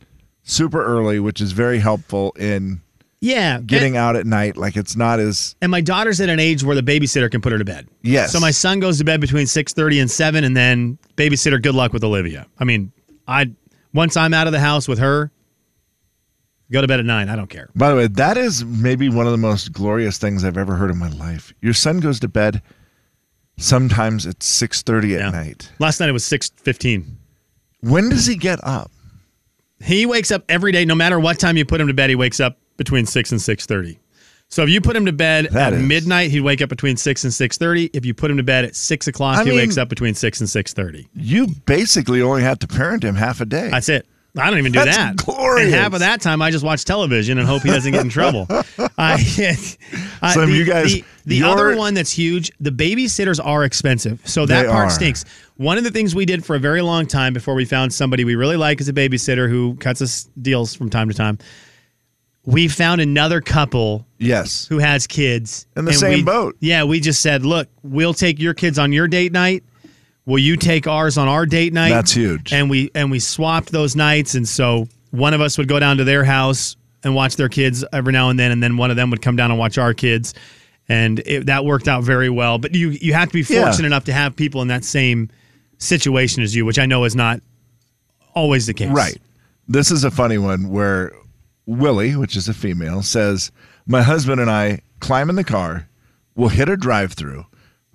super 0.45 0.85
early, 0.85 1.19
which 1.19 1.41
is 1.41 1.51
very 1.53 1.81
helpful 1.81 2.33
in 2.39 2.81
Yeah, 3.21 3.59
getting 3.61 3.97
out 3.97 4.15
at 4.15 4.25
night. 4.25 4.57
Like 4.57 4.77
it's 4.77 4.95
not 4.95 5.19
as 5.19 5.57
And 5.61 5.71
my 5.71 5.81
daughter's 5.81 6.21
at 6.21 6.29
an 6.29 6.39
age 6.39 6.63
where 6.63 6.77
the 6.77 6.83
babysitter 6.83 7.29
can 7.29 7.41
put 7.41 7.51
her 7.51 7.59
to 7.59 7.65
bed. 7.65 7.89
Yes. 8.03 8.31
So 8.31 8.39
my 8.39 8.53
son 8.53 8.79
goes 8.79 8.99
to 8.99 9.05
bed 9.05 9.21
between 9.21 9.47
six 9.49 9.73
thirty 9.73 9.99
and 9.99 10.09
seven, 10.11 10.45
and 10.45 10.57
then 10.57 10.97
babysitter. 11.17 11.61
Good 11.61 11.75
luck 11.75 11.93
with 11.93 12.05
Olivia. 12.05 12.47
I 12.59 12.65
mean, 12.65 12.93
I 13.27 13.51
once 13.93 14.17
I'm 14.17 14.33
out 14.33 14.47
of 14.47 14.53
the 14.53 14.61
house 14.61 14.87
with 14.87 15.01
her, 15.01 15.33
go 16.71 16.81
to 16.81 16.87
bed 16.87 17.01
at 17.01 17.07
nine. 17.07 17.29
I 17.29 17.35
don't 17.37 17.51
care. 17.51 17.69
By 17.75 17.91
the 17.91 17.97
way, 17.97 18.07
that 18.07 18.37
is 18.37 18.65
maybe 18.65 19.09
one 19.09 19.27
of 19.27 19.33
the 19.33 19.39
most 19.39 19.73
glorious 19.73 20.19
things 20.19 20.45
I've 20.45 20.57
ever 20.57 20.77
heard 20.77 20.91
in 20.91 20.99
my 20.99 21.09
life. 21.11 21.53
Your 21.61 21.75
son 21.75 21.99
goes 22.01 22.21
to 22.21 22.29
bed 22.29 22.63
sometimes 23.57 24.27
at 24.27 24.43
6:30 24.43 25.15
at 25.15 25.21
Yeah. 25.21 25.31
night. 25.31 25.71
Last 25.79 26.01
night 26.01 26.09
it 26.09 26.13
was 26.13 26.25
six 26.25 26.51
fifteen. 26.63 27.19
When 27.81 28.09
does 28.09 28.27
he 28.27 28.37
get 28.37 28.61
up? 28.63 28.91
He 29.83 30.07
wakes 30.07 30.31
up 30.31 30.45
every 30.49 30.71
day, 30.73 30.85
no 30.85 30.95
matter 30.95 31.19
what 31.19 31.39
time 31.41 31.57
you 31.57 31.65
put 31.65 31.81
him 31.81 31.89
to 31.89 31.95
bed. 31.95 32.09
He 32.11 32.17
wakes 32.17 32.39
up 32.41 32.59
between 32.77 33.07
six 33.07 33.33
and 33.33 33.41
six 33.43 33.67
thirty. 33.67 33.99
So 34.49 34.63
if 34.63 34.69
you 34.69 34.81
put 34.83 34.95
him 34.95 35.07
to 35.07 35.13
bed 35.13 35.49
That 35.53 35.73
at 35.73 35.81
is- 35.81 35.87
midnight, 35.89 36.31
he'd 36.31 36.43
wake 36.43 36.61
up 36.61 36.69
between 36.69 36.97
six 36.97 37.25
and 37.25 37.33
six 37.33 37.57
thirty. 37.57 37.91
If 37.95 38.05
you 38.05 38.15
put 38.15 38.31
him 38.31 38.37
to 38.37 38.43
bed 38.43 38.65
at 38.65 38.77
six 38.77 39.07
o'clock, 39.09 39.39
I 39.39 39.45
he 39.45 39.53
wakes 39.53 39.79
up 39.79 39.89
between 39.89 40.15
six 40.15 40.41
and 40.41 40.49
six 40.49 40.73
thirty. 40.73 41.09
You 41.15 41.49
basically 41.67 42.21
only 42.23 42.43
have 42.43 42.59
to 42.61 42.67
parent 42.69 43.03
him 43.03 43.15
half 43.17 43.41
a 43.41 43.45
day. 43.47 43.71
That's 43.71 43.89
it. 43.89 44.07
I 44.39 44.49
don't 44.49 44.59
even 44.59 44.73
do 44.73 44.79
That's 44.83 44.97
that. 44.97 45.17
glorious. 45.17 45.67
And 45.67 45.75
half 45.75 45.93
of 45.93 46.01
that 46.01 46.23
time, 46.23 46.41
I 46.41 46.51
just 46.51 46.65
watch 46.65 46.87
television 46.87 47.37
and 47.39 47.47
hope 47.47 47.63
he 47.63 47.69
doesn't 47.69 47.93
get 47.93 48.01
in 48.01 48.09
trouble. 48.09 48.47
I, 48.51 48.57
I- 50.23 50.33
Slim, 50.33 50.51
the, 50.51 50.57
you 50.57 50.65
guys- 50.65 50.93
the, 50.93 51.05
the 51.27 51.43
other 51.43 51.77
one 51.77 51.93
that's 51.93 52.11
huge. 52.11 52.51
The 52.59 52.71
babysitters 52.71 53.45
are 53.45 53.65
expensive, 53.65 54.23
so 54.27 54.47
that 54.47 54.67
part 54.67 54.87
are. 54.87 54.91
stinks. 54.91 55.27
One 55.59 55.77
of 55.77 55.85
the 55.85 55.91
things 55.91 56.15
we 56.15 56.25
did 56.25 56.45
for 56.47 56.57
a 56.57 56.59
very 56.59 56.81
long 56.81 57.07
time 57.07 57.35
before 57.35 57.55
we 57.55 57.67
found 57.67 57.93
somebody 57.93 58.25
we 58.25 58.35
really 58.35 58.57
like 58.57 58.81
as 58.81 58.89
a 58.89 58.93
babysitter 58.95 59.51
who 59.51 59.75
cuts 59.77 60.01
us 60.01 60.29
deals 60.41 60.75
from 60.75 60.89
time 60.89 61.09
to 61.11 61.15
time, 61.15 61.39
we 62.47 62.69
found 62.69 63.01
another 63.03 63.41
couple 63.43 64.07
yes. 64.19 64.67
who 64.67 64.79
has 64.79 65.07
kids 65.07 65.67
In 65.77 65.85
the 65.85 65.93
same 65.93 66.15
we- 66.21 66.23
boat. 66.25 66.57
Yeah, 66.59 66.85
we 66.85 67.01
just 67.01 67.21
said, 67.21 67.45
look, 67.45 67.69
we'll 67.83 68.15
take 68.15 68.39
your 68.41 68.55
kids 68.55 68.79
on 68.79 68.93
your 68.93 69.09
date 69.09 69.31
night. 69.33 69.63
Will 70.25 70.39
you 70.39 70.57
take 70.57 70.87
ours 70.87 71.19
on 71.19 71.27
our 71.29 71.47
date 71.47 71.73
night? 71.73 71.91
That's 71.91 72.13
huge. 72.13 72.53
And 72.53 72.71
we 72.71 72.91
and 72.95 73.11
we 73.11 73.19
swapped 73.19 73.73
those 73.73 73.97
nights, 73.97 74.35
and 74.35 74.47
so 74.49 74.89
one 75.11 75.35
of 75.35 75.41
us 75.41 75.59
would 75.59 75.69
go 75.69 75.79
down 75.81 75.97
to 75.99 76.05
their 76.05 76.25
house 76.25 76.77
and 77.05 77.15
watch 77.15 77.35
their 77.37 77.49
kids 77.49 77.85
every 77.93 78.13
now 78.13 78.29
and 78.31 78.39
then, 78.39 78.53
and 78.53 78.63
then 78.63 78.77
one 78.77 78.91
of 78.91 78.97
them 78.97 79.11
would 79.11 79.21
come 79.23 79.35
down 79.35 79.51
and 79.51 79.59
watch 79.59 79.79
our 79.79 79.93
kids, 79.95 80.35
and 80.89 81.19
it, 81.27 81.47
that 81.47 81.65
worked 81.65 81.89
out 81.89 82.05
very 82.05 82.31
well. 82.31 82.59
But 82.59 82.75
you 82.75 82.91
you 82.91 83.13
have 83.15 83.29
to 83.29 83.35
be 83.35 83.41
Yeah. 83.53 83.65
fortunate 83.65 83.87
enough 83.87 84.05
to 84.05 84.13
have 84.13 84.37
people 84.37 84.63
in 84.63 84.69
that 84.69 84.85
same 84.85 85.29
situation 85.79 86.43
as 86.43 86.55
you, 86.55 86.65
which 86.65 86.79
I 86.79 86.87
know 86.87 87.03
is 87.05 87.17
not 87.17 87.41
always 88.35 88.67
the 88.67 88.75
case. 88.75 88.91
Right. 88.91 89.19
This 89.67 89.91
is 89.91 90.05
a 90.05 90.11
funny 90.11 90.39
one 90.39 90.71
where 90.71 91.13
Willie, 91.67 92.15
which 92.17 92.37
is 92.37 92.49
a 92.49 92.55
female, 92.55 93.03
says, 93.03 93.51
My 93.87 94.03
husband 94.03 94.41
and 94.41 94.51
I 94.51 94.81
climb 95.01 95.29
in 95.31 95.37
the 95.37 95.45
car, 95.45 95.89
we'll 96.37 96.49
hit 96.49 96.69
a 96.69 96.77
drive 96.77 97.13
through, 97.15 97.45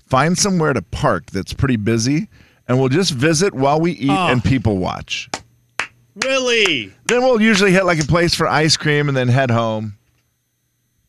find 0.08 0.38
somewhere 0.38 0.74
to 0.74 0.82
park 0.82 1.28
that's 1.32 1.54
pretty 1.54 1.76
busy, 1.78 2.28
and 2.68 2.80
we'll 2.80 2.90
just 2.90 3.12
visit 3.12 3.54
while 3.54 3.80
we 3.80 3.92
eat 3.92 4.10
Oh. 4.10 4.28
and 4.28 4.44
people 4.44 4.78
watch. 4.78 5.30
Willie, 6.24 6.94
Then 7.06 7.22
we'll 7.22 7.42
usually 7.42 7.72
hit 7.72 7.86
like 7.86 8.02
a 8.02 8.06
place 8.06 8.34
for 8.34 8.48
ice 8.48 8.76
cream 8.76 9.08
and 9.08 9.16
then 9.16 9.28
head 9.28 9.52
home. 9.52 9.94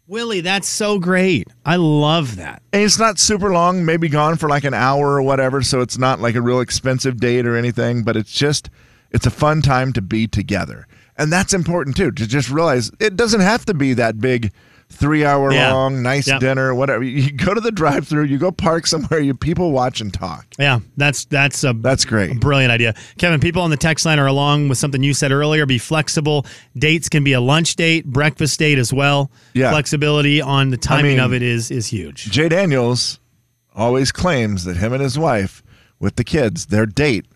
Willie, 0.06 0.40
that's 0.40 0.68
so 0.68 0.98
great. 0.98 1.48
I 1.66 1.76
love 1.76 2.36
that. 2.36 2.62
And 2.72 2.82
it's 2.82 2.98
not 2.98 3.18
super 3.18 3.52
long, 3.52 3.84
maybe 3.84 4.08
gone 4.08 4.36
for 4.36 4.48
like 4.48 4.64
an 4.64 4.74
hour 4.74 5.12
or 5.12 5.22
whatever, 5.22 5.62
so 5.62 5.80
it's 5.80 5.98
not 5.98 6.20
like 6.20 6.34
a 6.34 6.40
real 6.42 6.60
expensive 6.60 7.18
date 7.18 7.46
or 7.46 7.56
anything, 7.56 8.02
but 8.04 8.16
it's 8.16 8.32
just 8.32 8.70
it's 9.10 9.26
a 9.26 9.30
fun 9.30 9.62
time 9.62 9.92
to 9.94 10.02
be 10.02 10.26
together. 10.26 10.86
And 11.16 11.32
that's 11.32 11.52
important 11.54 11.96
too, 11.96 12.10
to 12.12 12.26
just 12.26 12.50
realize 12.50 12.90
it 13.00 13.16
doesn't 13.16 13.40
have 13.40 13.64
to 13.66 13.74
be 13.74 13.92
that 13.94 14.18
big 14.20 14.52
three 14.90 15.24
hour 15.24 15.52
Yeah. 15.52 15.72
long, 15.72 16.02
nice 16.02 16.26
Yep. 16.26 16.40
dinner, 16.40 16.74
whatever. 16.74 17.04
You 17.04 17.30
go 17.30 17.54
to 17.54 17.60
the 17.60 17.70
drive 17.70 18.08
through, 18.08 18.24
you 18.24 18.38
go 18.38 18.50
park 18.50 18.86
somewhere, 18.86 19.20
you 19.20 19.34
people 19.34 19.70
watch 19.70 20.00
and 20.00 20.12
talk. 20.12 20.46
Yeah, 20.58 20.80
that's 20.96 21.24
that's 21.26 21.62
a 21.64 21.72
That's 21.72 22.04
great. 22.04 22.32
a 22.32 22.34
brilliant 22.34 22.72
idea. 22.72 22.94
Kevin, 23.18 23.38
people 23.38 23.62
on 23.62 23.70
the 23.70 23.76
text 23.76 24.04
line 24.06 24.18
are 24.18 24.26
along 24.26 24.68
with 24.68 24.78
something 24.78 25.02
you 25.02 25.14
said 25.14 25.30
earlier. 25.30 25.66
Be 25.66 25.78
flexible. 25.78 26.46
Dates 26.76 27.08
can 27.08 27.22
be 27.22 27.32
a 27.34 27.40
lunch 27.40 27.76
date, 27.76 28.06
breakfast 28.06 28.58
date 28.58 28.78
as 28.78 28.92
well. 28.92 29.30
Yeah. 29.54 29.70
Flexibility 29.70 30.40
on 30.40 30.70
the 30.70 30.76
timing 30.76 31.12
mean- 31.16 31.20
of 31.20 31.32
it 31.32 31.42
is 31.42 31.70
is 31.70 31.86
huge. 31.88 32.30
Jay 32.30 32.48
Daniels 32.48 33.20
always 33.76 34.10
claims 34.10 34.64
that 34.64 34.76
him 34.78 34.92
and 34.92 35.02
his 35.02 35.18
wife 35.18 35.62
with 36.00 36.16
the 36.16 36.24
kids, 36.24 36.66
their 36.66 36.86
date 36.86 37.26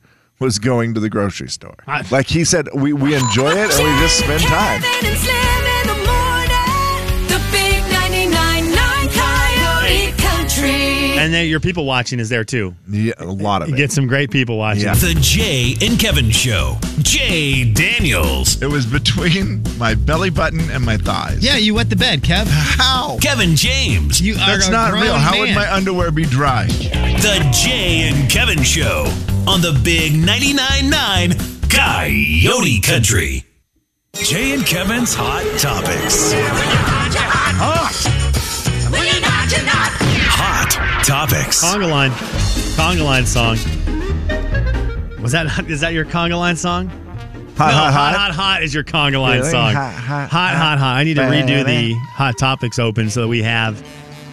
was 0.41 0.59
going 0.59 0.95
to 0.95 1.01
the 1.01 1.09
grocery 1.11 1.49
store. 1.49 1.77
I- 1.87 2.03
like 2.11 2.27
he 2.29 2.45
said, 2.45 2.69
we, 2.75 2.93
we 2.93 3.15
enjoy 3.15 3.51
it 3.53 3.79
and 3.79 3.85
we 3.95 4.01
just 4.01 4.19
spend 4.19 4.43
time. 4.43 5.62
And 11.23 11.33
then 11.33 11.47
your 11.47 11.61
people 11.61 11.85
watching 11.85 12.19
is 12.19 12.29
there 12.29 12.43
too. 12.43 12.75
Yeah, 12.91 13.13
a 13.19 13.25
lot 13.27 13.63
of 13.63 13.69
You 13.69 13.75
it. 13.75 13.77
get 13.77 13.93
some 13.93 14.09
great 14.09 14.33
people 14.33 14.59
watching. 14.59 14.83
Yeah. 14.83 14.95
The 14.95 15.15
Jay 15.21 15.77
and 15.81 15.97
Kevin 15.97 16.31
Show. 16.33 16.79
Jay 16.99 17.63
Daniels. 17.73 18.61
It 18.61 18.67
was 18.67 18.87
between 18.87 19.63
my 19.79 19.95
belly 19.95 20.31
button 20.31 20.69
and 20.73 20.85
my 20.85 20.97
thighs. 20.97 21.39
Yeah, 21.45 21.59
you 21.59 21.75
wet 21.75 21.91
the 21.91 21.95
bed, 21.97 22.23
Kev. 22.23 22.47
How? 22.49 23.19
Kevin 23.23 23.55
James. 23.55 24.21
You 24.21 24.35
That's 24.35 24.67
are 24.67 24.69
a 24.69 24.73
not 24.73 24.91
grown 24.91 25.05
real. 25.05 25.15
How 25.15 25.39
would 25.39 25.55
my 25.55 25.73
underwear 25.73 26.11
be 26.11 26.25
dry? 26.25 26.67
The 26.67 27.49
Jay 27.53 28.09
and 28.09 28.29
Kevin 28.29 28.65
Show 28.65 29.05
on 29.47 29.61
the 29.61 29.81
Big 29.85 30.15
99.9 30.15 30.91
9 30.91 31.33
Coyote 31.71 32.81
Country. 32.81 33.45
Jay 34.17 34.55
and 34.55 34.67
Kevin's 34.67 35.15
Hot 35.15 35.45
Topics. 35.61 36.33
Hot 37.63 38.32
Topics. 40.77 41.63
conga 41.63 41.91
line, 41.91 42.11
conga 42.77 43.05
line 43.05 43.27
song. 43.27 43.57
Was 45.23 45.33
that 45.33 45.67
is 45.69 45.81
that 45.81 45.93
your 45.93 46.05
conga 46.07 46.39
line 46.39 46.57
song? 46.57 46.89
Hot, 46.89 47.71
no, 47.71 47.77
hot, 47.77 47.93
hot, 47.93 48.15
hot. 48.17 48.31
hot, 48.33 48.63
is 48.63 48.73
your 48.73 48.83
conga 48.83 49.21
line 49.21 49.41
Really? 49.41 49.51
song. 49.51 49.75
Hot, 49.75 49.93
hot, 49.95 50.31
hot, 50.31 50.55
hot, 50.55 50.79
hot. 50.79 50.97
I 50.97 51.05
need 51.05 51.15
to 51.15 51.23
redo 51.23 51.65
the 51.65 51.93
hot 52.15 52.39
topics 52.39 52.79
open 52.79 53.11
so 53.11 53.23
that 53.23 53.29
we 53.29 53.43
have 53.43 53.85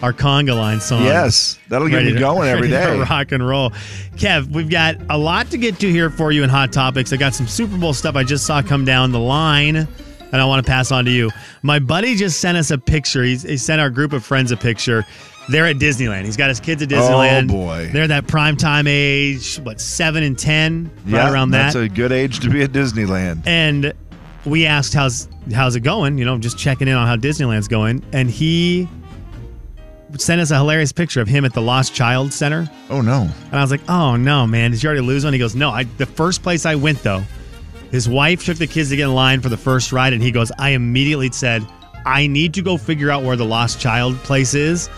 our 0.02 0.14
conga 0.14 0.56
line 0.56 0.80
song. 0.80 1.04
Yes, 1.04 1.58
that'll 1.68 1.88
get 1.88 2.04
me 2.04 2.18
going 2.18 2.48
every 2.48 2.68
day. 2.68 2.98
rock 3.00 3.32
and 3.32 3.46
roll. 3.46 3.70
Kev, 4.16 4.50
we've 4.50 4.70
got 4.70 4.96
a 5.10 5.18
lot 5.18 5.50
to 5.50 5.58
get 5.58 5.78
to 5.80 5.90
here 5.90 6.08
for 6.08 6.32
you 6.32 6.42
in 6.42 6.48
hot 6.48 6.72
topics. 6.72 7.12
I 7.12 7.16
got 7.18 7.34
some 7.34 7.46
Super 7.46 7.76
Bowl 7.76 7.92
stuff 7.92 8.16
I 8.16 8.24
just 8.24 8.46
saw 8.46 8.62
come 8.62 8.84
down 8.86 9.12
the 9.12 9.20
line. 9.20 9.86
And 10.32 10.40
I 10.40 10.44
want 10.44 10.64
to 10.64 10.70
pass 10.70 10.92
on 10.92 11.04
to 11.06 11.10
you. 11.10 11.28
My 11.62 11.80
buddy 11.80 12.14
just 12.14 12.38
sent 12.38 12.56
us 12.56 12.70
a 12.70 12.78
picture. 12.78 13.24
He's, 13.24 13.42
he 13.42 13.56
sent 13.56 13.80
our 13.80 13.90
group 13.90 14.12
of 14.12 14.24
friends 14.24 14.52
a 14.52 14.56
picture. 14.56 15.04
They're 15.50 15.66
at 15.66 15.76
Disneyland. 15.76 16.24
He's 16.24 16.36
got 16.36 16.48
his 16.48 16.60
kids 16.60 16.82
at 16.82 16.88
Disneyland. 16.88 17.50
Oh, 17.50 17.54
boy. 17.54 17.90
They're 17.92 18.06
that 18.06 18.28
prime 18.28 18.56
time 18.56 18.86
age, 18.86 19.56
what, 19.58 19.80
seven 19.80 20.22
and 20.22 20.38
10, 20.38 20.90
right 21.06 21.12
yeah, 21.12 21.32
around 21.32 21.50
that. 21.50 21.72
That's 21.72 21.76
a 21.76 21.88
good 21.88 22.12
age 22.12 22.38
to 22.40 22.50
be 22.50 22.62
at 22.62 22.70
Disneyland. 22.70 23.42
and 23.46 23.92
we 24.44 24.64
asked, 24.64 24.94
how's, 24.94 25.28
how's 25.52 25.76
it 25.76 25.80
going? 25.80 26.18
You 26.18 26.24
know, 26.24 26.38
just 26.38 26.56
checking 26.56 26.88
in 26.88 26.94
on 26.94 27.06
how 27.06 27.16
Disneyland's 27.16 27.68
going. 27.68 28.02
And 28.12 28.30
he 28.30 28.88
sent 30.18 30.40
us 30.40 30.50
a 30.50 30.56
hilarious 30.56 30.92
picture 30.92 31.20
of 31.20 31.28
him 31.28 31.44
at 31.44 31.52
the 31.52 31.60
Lost 31.60 31.94
Child 31.94 32.32
Center. 32.32 32.70
Oh 32.88 33.00
no. 33.00 33.28
And 33.46 33.54
I 33.54 33.60
was 33.60 33.70
like, 33.70 33.82
oh 33.88 34.16
no, 34.16 34.46
man, 34.46 34.70
did 34.70 34.82
you 34.82 34.88
already 34.88 35.02
lose 35.02 35.24
one? 35.24 35.32
He 35.32 35.38
goes, 35.38 35.54
no. 35.54 35.70
I, 35.70 35.84
the 35.84 36.06
first 36.06 36.42
place 36.42 36.64
I 36.64 36.76
went, 36.76 37.02
though, 37.02 37.22
his 37.90 38.08
wife 38.08 38.44
took 38.44 38.56
the 38.56 38.66
kids 38.66 38.90
to 38.90 38.96
get 38.96 39.04
in 39.04 39.14
line 39.14 39.40
for 39.40 39.48
the 39.48 39.56
first 39.56 39.92
ride, 39.92 40.12
and 40.12 40.22
he 40.22 40.30
goes, 40.30 40.52
I 40.58 40.70
immediately 40.70 41.30
said, 41.32 41.66
I 42.06 42.28
need 42.28 42.54
to 42.54 42.62
go 42.62 42.76
figure 42.76 43.10
out 43.10 43.24
where 43.24 43.36
the 43.36 43.44
lost 43.44 43.80
child 43.80 44.16
place 44.18 44.54
is 44.54 44.88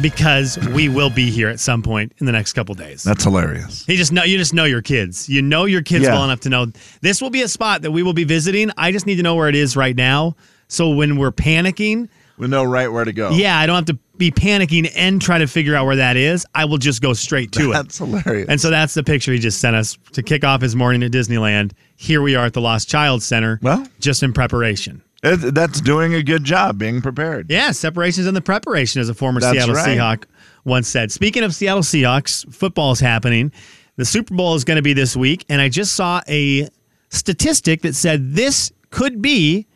because 0.00 0.58
we 0.74 0.88
will 0.88 1.10
be 1.10 1.30
here 1.30 1.48
at 1.48 1.60
some 1.60 1.82
point 1.82 2.12
in 2.18 2.26
the 2.26 2.32
next 2.32 2.52
couple 2.54 2.74
days. 2.74 3.02
That's 3.02 3.24
hilarious. 3.24 3.84
He 3.86 3.96
just 3.96 4.12
know 4.12 4.22
you 4.24 4.38
just 4.38 4.54
know 4.54 4.64
your 4.64 4.82
kids. 4.82 5.28
You 5.28 5.42
know 5.42 5.64
your 5.64 5.82
kids 5.82 6.04
Yeah. 6.04 6.12
well 6.12 6.24
enough 6.24 6.40
to 6.40 6.48
know 6.48 6.66
this 7.00 7.20
will 7.20 7.30
be 7.30 7.42
a 7.42 7.48
spot 7.48 7.82
that 7.82 7.90
we 7.90 8.02
will 8.02 8.12
be 8.14 8.24
visiting. 8.24 8.70
I 8.76 8.92
just 8.92 9.06
need 9.06 9.16
to 9.16 9.22
know 9.22 9.34
where 9.34 9.48
it 9.48 9.54
is 9.54 9.76
right 9.76 9.96
now. 9.96 10.36
So 10.68 10.90
when 10.90 11.16
we're 11.16 11.32
panicking, 11.32 12.08
We 12.38 12.46
know 12.48 12.64
right 12.64 12.88
where 12.90 13.04
to 13.04 13.12
go. 13.12 13.30
yeah, 13.30 13.58
I 13.58 13.66
don't 13.66 13.76
have 13.76 13.84
to 13.86 13.98
be 14.16 14.30
panicking 14.30 14.90
and 14.96 15.20
try 15.20 15.38
to 15.38 15.46
figure 15.46 15.74
out 15.74 15.86
where 15.86 15.96
that 15.96 16.16
is. 16.16 16.46
I 16.54 16.64
will 16.66 16.78
just 16.78 17.02
go 17.02 17.12
straight 17.12 17.52
to 17.52 17.70
it. 17.70 17.72
That's 17.74 17.98
hilarious. 17.98 18.48
And 18.48 18.60
so 18.60 18.70
that's 18.70 18.94
the 18.94 19.02
picture 19.02 19.32
he 19.32 19.38
just 19.38 19.60
sent 19.60 19.74
us 19.76 19.98
to 20.12 20.22
kick 20.22 20.44
off 20.44 20.60
his 20.60 20.76
morning 20.76 21.02
at 21.02 21.10
Disneyland. 21.10 21.72
Here 21.96 22.22
we 22.22 22.36
are 22.36 22.46
at 22.46 22.52
the 22.52 22.60
Lost 22.60 22.88
Child 22.88 23.22
Center. 23.22 23.58
Well- 23.62 23.86
just 23.98 24.22
in 24.22 24.32
preparation. 24.32 25.02
It- 25.22 25.54
that's 25.54 25.80
doing 25.80 26.14
a 26.14 26.22
good 26.22 26.44
job 26.44 26.78
being 26.78 27.02
prepared. 27.02 27.50
Yeah, 27.50 27.72
separations 27.72 28.26
in 28.26 28.34
the 28.34 28.40
preparation, 28.40 29.00
as 29.00 29.08
a 29.08 29.14
former 29.14 29.40
That's 29.40 29.52
Seattle 29.56 29.74
right. 29.74 29.98
Seahawk 29.98 30.24
once 30.64 30.88
said. 30.88 31.12
Speaking 31.12 31.42
of 31.42 31.54
Seattle 31.54 31.82
Seahawks, 31.82 32.50
football 32.52 32.92
is 32.92 33.00
happening. 33.00 33.52
The 33.96 34.04
Super 34.04 34.34
Bowl 34.34 34.54
is 34.54 34.64
going 34.64 34.76
to 34.76 34.82
be 34.82 34.94
this 34.94 35.14
week, 35.16 35.44
and 35.48 35.60
I 35.60 35.68
just 35.68 35.94
saw 35.94 36.22
a 36.28 36.68
statistic 37.10 37.82
that 37.82 37.94
said 37.94 38.34
this 38.34 38.72
could 38.90 39.20
be 39.20 39.66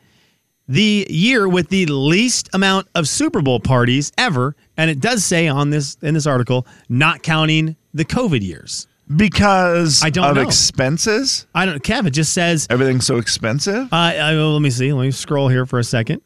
the 0.67 1.07
year 1.11 1.47
with 1.47 1.69
the 1.69 1.85
least 1.87 2.49
amount 2.55 2.89
of 2.95 3.07
Super 3.07 3.43
Bowl 3.43 3.61
parties 3.61 4.13
ever, 4.17 4.57
and 4.79 4.91
it 4.91 4.99
does 5.01 5.25
say 5.25 5.47
on 5.47 5.69
this 5.69 5.99
in 6.01 6.15
this 6.15 6.27
article, 6.27 6.67
not 6.89 7.23
counting 7.23 7.77
the 7.93 8.05
COVID 8.05 8.41
years. 8.41 8.87
Because 9.15 10.03
I 10.03 10.11
don't 10.11 10.25
of 10.25 10.37
know. 10.37 10.43
expenses? 10.43 11.47
I 11.55 11.67
don't. 11.67 11.83
Kev, 11.83 12.07
it 12.07 12.11
just 12.13 12.33
says 12.33 12.67
Everything's 12.71 13.07
so 13.07 13.19
expensive? 13.19 13.93
Uh, 13.93 13.97
I, 13.97 14.33
let 14.33 14.63
me 14.63 14.71
see. 14.71 14.93
Let 14.93 15.05
me 15.05 15.11
scroll 15.11 15.49
here 15.49 15.67
for 15.67 15.79
a 15.79 15.85
second. 15.85 16.23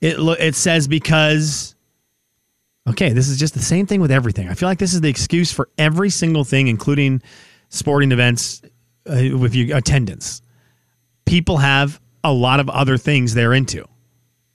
It 0.00 0.18
lo- 0.18 0.36
it 0.38 0.54
says 0.54 0.88
because. 0.88 1.74
Okay, 2.88 3.12
this 3.12 3.28
is 3.28 3.36
just 3.36 3.52
the 3.54 3.62
same 3.62 3.84
thing 3.86 4.00
with 4.00 4.12
everything. 4.12 4.48
I 4.48 4.54
feel 4.54 4.68
like 4.68 4.78
this 4.78 4.94
is 4.94 5.00
the 5.00 5.08
excuse 5.08 5.52
for 5.52 5.68
every 5.76 6.08
single 6.08 6.44
thing, 6.44 6.68
including 6.68 7.20
sporting 7.68 8.12
events 8.12 8.62
uh, 9.10 9.36
with 9.36 9.56
your 9.56 9.76
attendance. 9.76 10.40
People 11.24 11.56
have 11.56 12.00
a 12.22 12.32
lot 12.32 12.60
of 12.60 12.70
other 12.70 12.96
things 12.96 13.34
they're 13.34 13.54
into. 13.54 13.84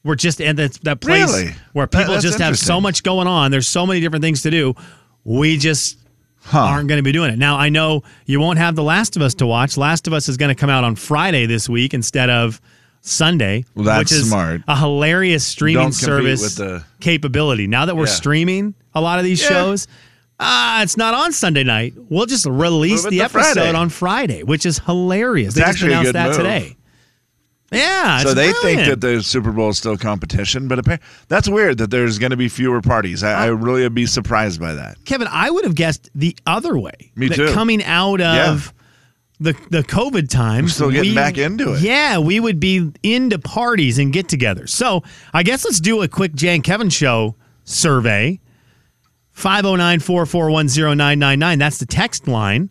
We're 0.05 0.15
just 0.15 0.39
at 0.39 0.55
that, 0.55 0.73
that 0.83 1.01
place 1.01 1.29
Really? 1.29 1.51
where 1.73 1.85
That- 1.87 1.97
people 1.99 2.13
that's 2.13 2.23
just 2.23 2.39
have 2.39 2.57
so 2.57 2.77
interesting. 2.77 2.81
much 2.83 3.03
going 3.03 3.27
on. 3.27 3.51
There's 3.51 3.67
so 3.67 3.85
many 3.85 3.99
different 3.99 4.23
things 4.23 4.43
to 4.43 4.49
do. 4.49 4.75
We 5.25 5.57
just 5.57 5.97
Huh. 6.43 6.59
aren't 6.59 6.87
going 6.89 6.97
to 6.97 7.03
be 7.03 7.11
doing 7.11 7.31
it. 7.31 7.37
Now, 7.39 7.57
I 7.57 7.69
know 7.69 8.03
you 8.25 8.39
won't 8.39 8.57
have 8.57 8.75
The 8.75 8.83
Last 8.83 9.15
of 9.15 9.21
Us 9.21 9.33
to 9.35 9.45
watch. 9.47 9.77
Last 9.77 10.07
of 10.07 10.13
Us 10.13 10.27
is 10.27 10.37
going 10.37 10.49
to 10.49 10.59
come 10.59 10.69
out 10.69 10.83
on 10.83 10.95
Friday 10.95 11.45
this 11.45 11.69
week 11.69 11.93
instead 11.93 12.29
of 12.29 12.59
Sunday, 13.01 13.65
Well, 13.75 13.85
that's 13.85 14.11
which 14.11 14.19
is 14.21 14.27
smart. 14.27 14.61
a 14.67 14.75
hilarious 14.75 15.43
streaming 15.45 15.91
service 15.91 16.41
with 16.41 16.55
the- 16.57 16.83
capability. 16.99 17.67
Now 17.67 17.85
that 17.85 17.95
we're 17.95 18.05
Yeah. 18.05 18.11
streaming 18.13 18.73
a 18.93 19.01
lot 19.01 19.17
of 19.19 19.25
these 19.25 19.41
Yeah. 19.41 19.49
shows, 19.49 19.87
ah, 20.39 20.81
it's 20.83 20.97
not 20.97 21.13
on 21.13 21.31
Sunday 21.31 21.63
night. 21.63 21.93
We'll 22.09 22.25
just 22.27 22.45
release 22.45 23.03
the 23.05 23.21
episode 23.21 23.53
Friday. 23.61 23.73
on 23.75 23.89
Friday, 23.89 24.43
which 24.43 24.65
is 24.65 24.79
hilarious. 24.85 25.53
they 25.55 25.61
just 25.61 25.81
announced 25.81 26.13
that 26.13 26.27
move. 26.29 26.37
today. 26.37 26.75
Yeah, 27.71 28.19
so 28.19 28.33
they 28.33 28.51
brilliant. 28.51 28.85
think 28.85 28.89
that 28.89 28.99
the 29.07 29.23
Super 29.23 29.51
Bowl 29.51 29.69
is 29.69 29.77
still 29.77 29.97
competition, 29.97 30.67
but 30.67 30.79
appa- 30.79 30.99
that's 31.29 31.47
weird 31.47 31.77
that 31.77 31.89
there's 31.89 32.19
going 32.19 32.31
to 32.31 32.37
be 32.37 32.49
fewer 32.49 32.81
parties. 32.81 33.23
I, 33.23 33.43
I 33.43 33.45
really 33.47 33.83
would 33.83 33.95
be 33.95 34.05
surprised 34.05 34.59
by 34.59 34.73
that. 34.73 34.97
Kevin, 35.05 35.27
I 35.31 35.49
would 35.49 35.63
have 35.63 35.75
guessed 35.75 36.09
the 36.13 36.35
other 36.45 36.77
way. 36.77 37.11
Me 37.15 37.29
too. 37.29 37.53
Coming 37.53 37.81
out 37.83 38.19
of 38.19 38.73
the 39.39 39.53
the 39.69 39.83
COVID 39.83 40.27
times, 40.29 40.63
We're 40.65 40.69
still 40.69 40.91
getting 40.91 41.11
we- 41.11 41.15
back 41.15 41.37
into 41.37 41.73
it. 41.73 41.81
Yeah, 41.81 42.17
we 42.17 42.41
would 42.41 42.59
be 42.59 42.91
into 43.03 43.39
parties 43.39 43.99
and 43.99 44.11
get 44.11 44.27
together. 44.27 44.67
So 44.67 45.03
I 45.33 45.43
guess 45.43 45.63
let's 45.63 45.79
do 45.79 46.01
a 46.01 46.09
quick 46.09 46.33
Jay 46.35 46.55
and 46.55 46.63
Kevin 46.63 46.89
show 46.89 47.35
survey. 47.63 48.39
509-441-0999. 49.37 51.57
That's 51.59 51.77
the 51.77 51.85
text 51.85 52.27
line. 52.27 52.69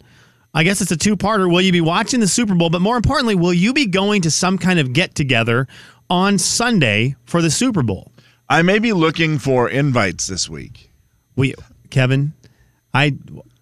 I 0.52 0.64
guess 0.64 0.80
it's 0.80 0.90
a 0.90 0.96
two-parter. 0.96 1.50
Will 1.50 1.60
you 1.60 1.72
be 1.72 1.80
watching 1.80 2.20
the 2.20 2.28
Super 2.28 2.54
Bowl? 2.54 2.70
But 2.70 2.82
more 2.82 2.96
importantly, 2.96 3.34
will 3.34 3.54
you 3.54 3.72
be 3.72 3.86
going 3.86 4.22
to 4.22 4.30
some 4.30 4.58
kind 4.58 4.78
of 4.78 4.92
get-together 4.92 5.68
on 6.08 6.38
Sunday 6.38 7.14
for 7.24 7.40
the 7.40 7.50
Super 7.50 7.82
Bowl? 7.82 8.10
I 8.48 8.62
may 8.62 8.80
be 8.80 8.92
looking 8.92 9.38
for 9.38 9.68
invites 9.68 10.26
this 10.26 10.50
week. 10.50 10.90
We, 11.36 11.54
Kevin, 11.90 12.32
I, 12.92 13.16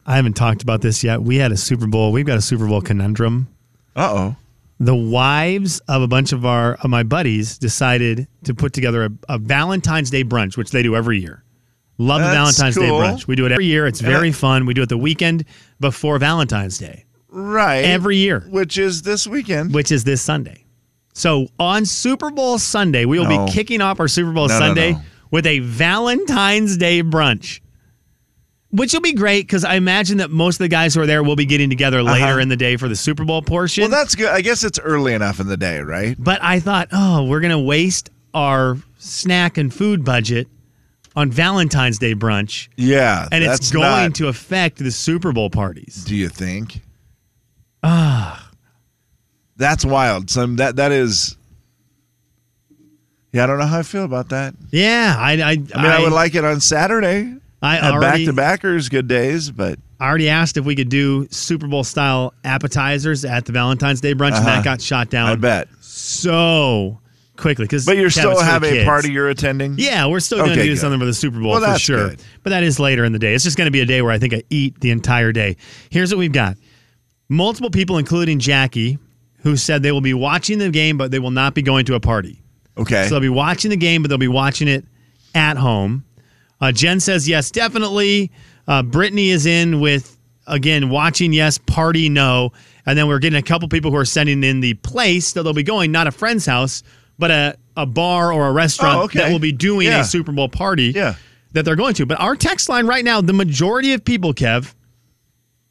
I 0.07 0.17
haven't 0.17 0.33
talked 0.33 0.63
about 0.63 0.81
this 0.81 1.05
yet. 1.05 1.21
We 1.23 1.37
had 1.37 1.53
a 1.53 1.59
Super 1.59 1.87
Bowl. 1.87 2.11
We've 2.11 2.25
got 2.25 2.39
a 2.39 2.43
Super 2.43 2.67
Bowl 2.67 2.81
conundrum. 2.81 3.49
Uh 3.95 4.11
oh. 4.11 4.37
The 4.81 4.95
wives 4.95 5.81
of 5.89 6.01
a 6.03 6.09
bunch 6.09 6.33
of 6.33 6.47
our 6.47 6.75
of 6.77 6.89
my 6.89 7.03
buddies 7.03 7.59
decided 7.59 8.29
to 8.45 8.55
put 8.55 8.73
together 8.73 9.05
a, 9.05 9.11
a 9.29 9.39
Valentine's 9.39 10.09
Day 10.09 10.25
brunch, 10.25 10.57
which 10.57 10.71
they 10.71 10.83
do 10.83 10.97
every 10.97 11.21
year. 11.21 11.43
Love 12.01 12.21
the 12.21 12.27
That's 12.29 12.57
Valentine's 12.59 12.77
Day 12.77 12.89
brunch. 12.89 13.27
We 13.27 13.35
do 13.37 13.45
it 13.47 13.53
every 13.53 13.67
year. 13.67 13.87
It's 13.87 14.01
very 14.01 14.31
fun. 14.33 14.67
We 14.67 14.75
do 14.75 14.83
it 14.83 14.89
the 14.89 14.97
weekend 14.99 15.45
before 15.81 16.19
Valentine's 16.19 16.79
Day, 16.79 17.05
Right. 17.31 17.85
Every 17.85 18.17
year. 18.17 18.47
Which 18.49 18.79
is 18.79 19.03
this 19.03 19.27
weekend. 19.27 19.75
which 19.75 19.91
is 19.93 20.05
this 20.05 20.23
Sunday. 20.23 20.65
So 21.13 21.49
on 21.59 21.85
Super 21.85 22.31
Bowl 22.31 22.59
Sunday, 22.59 23.05
we 23.05 23.19
will 23.19 23.29
No. 23.29 23.47
be 23.47 23.53
kicking 23.53 23.81
off 23.81 23.99
our 23.99 24.07
Super 24.09 24.31
Bowl 24.33 24.47
No, 24.49 24.55
no, 24.55 24.67
Sunday 24.67 24.93
no. 24.93 25.01
with 25.33 25.47
a 25.47 25.59
Valentine's 25.59 26.77
Day 26.77 27.03
brunch. 27.03 27.61
Which 28.71 28.93
will 28.93 29.01
be 29.01 29.15
great 29.15 29.47
because 29.47 29.65
I 29.65 29.75
imagine 29.75 30.19
that 30.19 30.31
most 30.31 30.57
of 30.57 30.59
the 30.59 30.69
guys 30.69 30.95
who 30.95 31.01
are 31.01 31.07
there 31.07 31.23
will 31.23 31.37
be 31.37 31.47
getting 31.47 31.71
together 31.71 32.03
later 32.03 32.25
Uh-huh. 32.27 32.39
in 32.41 32.49
the 32.51 32.57
day 32.57 32.77
for 32.77 32.87
the 32.87 32.95
Super 32.97 33.25
Bowl 33.25 33.43
portion. 33.43 33.83
well, 33.83 33.91
that's 33.91 34.15
good. 34.15 34.29
I 34.29 34.43
guess 34.43 34.63
it's 34.63 34.79
early 34.79 35.15
enough 35.15 35.41
in 35.41 35.47
the 35.49 35.57
day, 35.57 35.81
right? 35.81 36.17
but 36.19 36.39
I 36.43 36.61
thought, 36.61 36.89
oh, 36.93 37.25
we're 37.25 37.41
going 37.41 37.51
to 37.51 37.59
waste 37.59 38.11
our 38.35 38.77
snack 38.99 39.57
and 39.59 39.73
food 39.73 40.05
budget 40.05 40.49
on 41.19 41.31
Valentine's 41.33 41.99
Day 41.99 42.15
brunch. 42.15 42.69
Yeah. 42.77 43.27
And 43.33 43.43
it's 43.43 43.73
going 43.73 43.83
not- 43.85 44.15
to 44.17 44.29
affect 44.29 44.79
the 44.79 44.91
Super 44.93 45.33
Bowl 45.33 45.51
parties. 45.51 46.05
Do 46.05 46.15
you 46.15 46.29
think? 46.29 46.81
Ah. 47.83 48.51
That's 49.57 49.85
wild. 49.85 50.31
Some 50.31 50.57
that 50.57 50.77
that 50.77 50.93
is. 50.93 51.37
Yeah, 53.33 53.45
I 53.45 53.47
don't 53.47 53.59
know 53.59 53.67
how 53.67 53.81
I 53.81 53.83
feel 53.83 54.05
about 54.05 54.29
that. 54.31 54.55
Yeah, 54.71 55.15
I, 55.19 55.33
I, 55.33 55.51
I 55.51 55.57
mean, 55.57 55.69
I, 55.75 56.01
would 56.01 56.13
like 56.13 56.35
it 56.35 56.45
on 56.45 56.61
Saturday. 56.61 57.35
I 57.61 57.77
Have 57.77 58.01
back 58.01 58.19
to 58.21 58.33
backers, 58.33 58.89
good 58.89 59.07
days, 59.09 59.51
but 59.51 59.79
I 60.01 60.07
already 60.09 60.29
asked 60.31 60.57
if 60.57 60.65
we 60.65 60.77
could 60.77 60.89
do 60.89 61.27
Super 61.31 61.67
Bowl 61.67 61.83
style 61.85 62.33
appetizers 62.45 63.25
at 63.25 63.45
the 63.45 63.53
Valentine's 63.53 64.01
Day 64.01 64.15
brunch, 64.15 64.29
and 64.29 64.47
Uh-huh. 64.47 64.47
that 64.47 64.65
got 64.65 64.81
shot 64.81 65.11
down 65.11 65.29
I 65.29 65.35
bet. 65.35 65.69
so 65.81 67.01
quickly. 67.39 67.65
Because 67.65 67.87
But 67.87 67.97
you're 67.97 68.11
still 68.11 68.39
have 68.41 68.63
a 68.65 68.85
party 68.85 69.11
you're 69.11 69.29
attending. 69.31 69.77
Yeah, 69.79 70.07
we're 70.07 70.21
still 70.21 70.39
going 70.39 70.51
to 70.51 70.55
Okay, 70.57 70.65
do 70.65 70.75
good. 70.75 70.79
something 70.81 70.99
for 71.01 71.07
the 71.07 71.15
Super 71.15 71.41
Bowl 71.41 71.53
Well, 71.53 71.73
for 71.73 71.79
sure. 71.79 72.09
good. 72.11 72.23
But 72.43 72.51
that 72.51 72.63
is 72.65 72.79
later 72.79 73.05
in 73.05 73.13
the 73.13 73.19
day. 73.19 73.35
It's 73.35 73.45
just 73.45 73.57
going 73.57 73.67
to 73.67 73.71
be 73.73 73.81
a 73.81 73.87
day 73.87 74.03
where 74.03 74.13
I 74.13 74.19
think 74.19 74.35
I 74.35 74.43
eat 74.51 74.79
the 74.81 74.91
entire 74.91 75.33
day. 75.33 75.57
Here's 75.91 76.13
what 76.13 76.19
we've 76.19 76.33
got: 76.33 76.57
multiple 77.29 77.71
people, 77.71 77.99
including 77.99 78.39
Jackie, 78.39 78.99
who 79.43 79.57
said 79.57 79.83
they 79.83 79.93
will 79.93 80.01
be 80.01 80.15
watching 80.15 80.59
the 80.59 80.71
game, 80.71 80.99
but 80.99 81.11
they 81.11 81.19
will 81.19 81.31
not 81.31 81.55
be 81.55 81.63
going 81.63 81.85
to 81.87 81.95
a 81.95 82.01
party. 82.01 82.43
Okay. 82.77 83.05
So 83.05 83.11
they'll 83.11 83.21
be 83.21 83.29
watching 83.29 83.71
the 83.71 83.77
game, 83.77 84.03
but 84.03 84.09
they'll 84.09 84.19
be 84.19 84.29
watching 84.29 84.69
it 84.69 84.85
at 85.35 85.57
home. 85.57 86.05
Uh, 86.61 86.73
Jen 86.73 87.01
says 87.01 87.29
yes, 87.29 87.51
definitely. 87.51 88.31
Uh, 88.67 88.83
Brittany 88.83 89.31
is 89.31 89.47
in 89.47 89.81
with 89.81 90.17
again 90.47 90.91
watching 90.91 91.33
yes, 91.33 91.59
party 91.59 92.09
no, 92.09 92.53
and 92.87 92.99
then 92.99 93.07
we're 93.09 93.19
getting 93.19 93.39
a 93.39 93.43
couple 93.43 93.69
people 93.69 93.91
who 93.91 93.97
are 93.97 94.05
sending 94.05 94.43
in 94.45 94.61
the 94.61 94.75
place 94.75 95.33
that 95.33 95.43
they'll 95.43 95.53
be 95.53 95.63
going, 95.63 95.93
not 95.93 96.07
a 96.07 96.11
friend's 96.11 96.47
house, 96.47 96.83
but 97.19 97.31
a, 97.31 97.57
a 97.77 97.87
bar 97.87 98.33
or 98.33 98.49
a 98.49 98.53
restaurant 98.53 98.99
Oh, 98.99 99.03
okay. 99.05 99.19
that 99.21 99.33
will 99.33 99.39
be 99.39 99.53
doing 99.53 99.87
Yeah. 99.87 100.01
a 100.01 100.05
Super 100.05 100.33
Bowl 100.33 100.49
party 100.49 100.93
Yeah. 100.95 101.15
that 101.53 101.65
they're 101.65 101.77
going 101.77 101.95
to. 101.95 102.07
But 102.07 102.21
our 102.21 102.37
text 102.37 102.69
line 102.69 102.87
right 102.87 103.05
now, 103.05 103.21
the 103.21 103.33
majority 103.33 103.93
of 103.93 104.05
people, 104.05 104.33
Kev, 104.35 104.75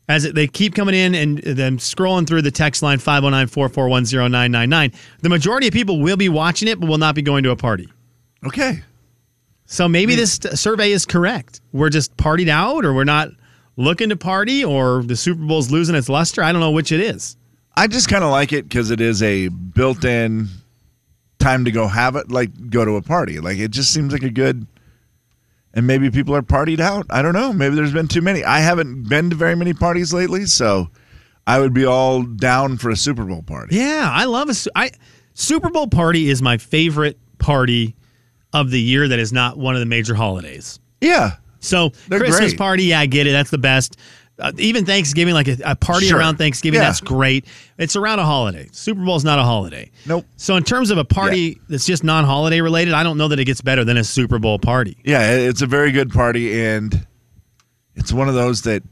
as 0.09 0.23
they 0.31 0.47
keep 0.47 0.73
coming 0.73 0.95
in 0.95 1.13
and 1.15 1.39
then 1.39 1.77
scrolling 1.77 2.25
through 2.25 2.41
the 2.41 2.51
text 2.51 2.81
line 2.81 2.97
509 2.99 3.47
441 3.47 4.03
0999, 4.31 4.93
the 5.21 5.29
majority 5.29 5.67
of 5.67 5.73
people 5.73 5.99
will 5.99 6.15
be 6.17 6.29
watching 6.29 6.67
it, 6.67 6.79
but 6.79 6.87
will 6.87 6.97
not 6.97 7.13
be 7.15 7.21
going 7.21 7.43
to 7.43 7.51
a 7.51 7.55
party. 7.57 7.89
okay. 8.45 8.83
So 9.69 9.89
maybe 9.89 10.13
hmm. 10.13 10.19
this 10.19 10.39
survey 10.53 10.93
is 10.93 11.05
correct. 11.05 11.59
We're 11.73 11.89
just 11.89 12.15
partied 12.15 12.47
out, 12.47 12.85
or 12.85 12.93
we're 12.93 13.03
not 13.03 13.31
looking 13.75 14.07
to 14.09 14.15
party, 14.15 14.63
or 14.63 15.03
the 15.03 15.17
Super 15.17 15.41
Bowl's 15.43 15.69
losing 15.69 15.93
its 15.93 16.07
luster. 16.07 16.41
I 16.41 16.53
don't 16.53 16.61
know 16.61 16.71
which 16.71 16.93
it 16.93 17.01
is. 17.01 17.35
I 17.75 17.87
just 17.87 18.07
kind 18.07 18.23
of 18.23 18.31
like 18.31 18.53
it 18.53 18.63
because 18.69 18.91
it 18.91 19.01
is 19.01 19.21
a 19.21 19.49
built-in 19.49 20.47
time 21.39 21.65
to 21.65 21.71
go 21.71 21.87
have 21.87 22.15
it, 22.15 22.29
like 22.31 22.69
go 22.69 22.83
to 22.85 22.95
a 22.95 23.01
party. 23.01 23.39
Like 23.39 23.57
it 23.57 23.71
just 23.71 23.93
seems 23.93 24.11
like 24.13 24.23
a 24.23 24.29
good. 24.29 24.67
and 25.73 25.85
maybe 25.85 26.09
people 26.09 26.35
are 26.35 26.41
partied 26.41 26.79
out. 26.79 27.05
I 27.09 27.21
don't 27.21 27.33
know. 27.33 27.53
Maybe 27.53 27.75
there's 27.75 27.93
been 27.93 28.07
too 28.07 28.21
many. 28.21 28.43
I 28.43 28.59
haven't 28.59 29.07
been 29.09 29.29
to 29.29 29.35
very 29.35 29.55
many 29.55 29.73
parties 29.73 30.13
lately, 30.13 30.45
so 30.45 30.89
I 31.45 31.59
would 31.59 31.73
be 31.73 31.85
all 31.85 32.23
down 32.23 32.77
for 32.77 32.89
a 32.89 32.95
Super 32.95 33.23
Bowl 33.23 33.43
party. 33.43 33.75
Yeah, 33.75 34.09
I 34.11 34.25
love 34.25 34.49
a 34.49 34.89
Super 35.33 35.69
Bowl 35.69 35.87
party 35.87 36.29
is 36.29 36.41
my 36.41 36.57
favorite 36.57 37.17
party 37.37 37.95
of 38.53 38.71
the 38.71 38.81
year 38.81 39.07
that 39.07 39.19
is 39.19 39.31
not 39.31 39.57
one 39.57 39.75
of 39.75 39.79
the 39.79 39.85
major 39.85 40.15
holidays. 40.15 40.79
Yeah. 41.01 41.35
So 41.59 41.91
They're 42.07 42.19
Christmas 42.19 42.51
great. 42.51 42.57
party, 42.57 42.83
yeah, 42.85 42.99
I 42.99 43.05
get 43.05 43.27
it. 43.27 43.31
That's 43.31 43.51
the 43.51 43.57
best. 43.57 43.97
Uh, 44.39 44.51
even 44.59 44.85
Thanksgiving, 44.85 45.33
like 45.33 45.47
a, 45.47 45.57
a 45.65 45.75
party 45.75 46.05
Sure. 46.07 46.19
around 46.19 46.37
Thanksgiving, 46.37 46.79
Yeah. 46.79 46.85
that's 46.87 47.01
great. 47.01 47.45
It's 47.79 47.95
around 47.95 48.19
a 48.19 48.23
holiday. 48.25 48.69
Super 48.71 49.03
Bowl 49.03 49.15
is 49.15 49.23
not 49.23 49.39
a 49.39 49.43
holiday. 49.43 49.89
Nope. 50.05 50.25
So 50.35 50.55
in 50.55 50.63
terms 50.63 50.91
of 50.91 50.99
a 50.99 51.03
party 51.03 51.59
that's 51.69 51.87
just 51.87 52.03
non-holiday 52.03 52.61
related, 52.61 52.93
I 52.93 53.01
don't 53.01 53.17
know 53.17 53.27
that 53.29 53.39
it 53.39 53.45
gets 53.45 53.61
better 53.61 53.83
than 53.83 53.97
a 53.97 54.03
Super 54.03 54.37
Bowl 54.37 54.59
party. 54.59 54.95
Yeah, 55.03 55.31
it's 55.31 55.63
a 55.63 55.65
very 55.65 55.91
good 55.91 56.11
party, 56.11 56.61
and 56.61 57.07
it's 57.95 58.13
one 58.13 58.29
of 58.29 58.35
those 58.35 58.61
that, 58.61 58.83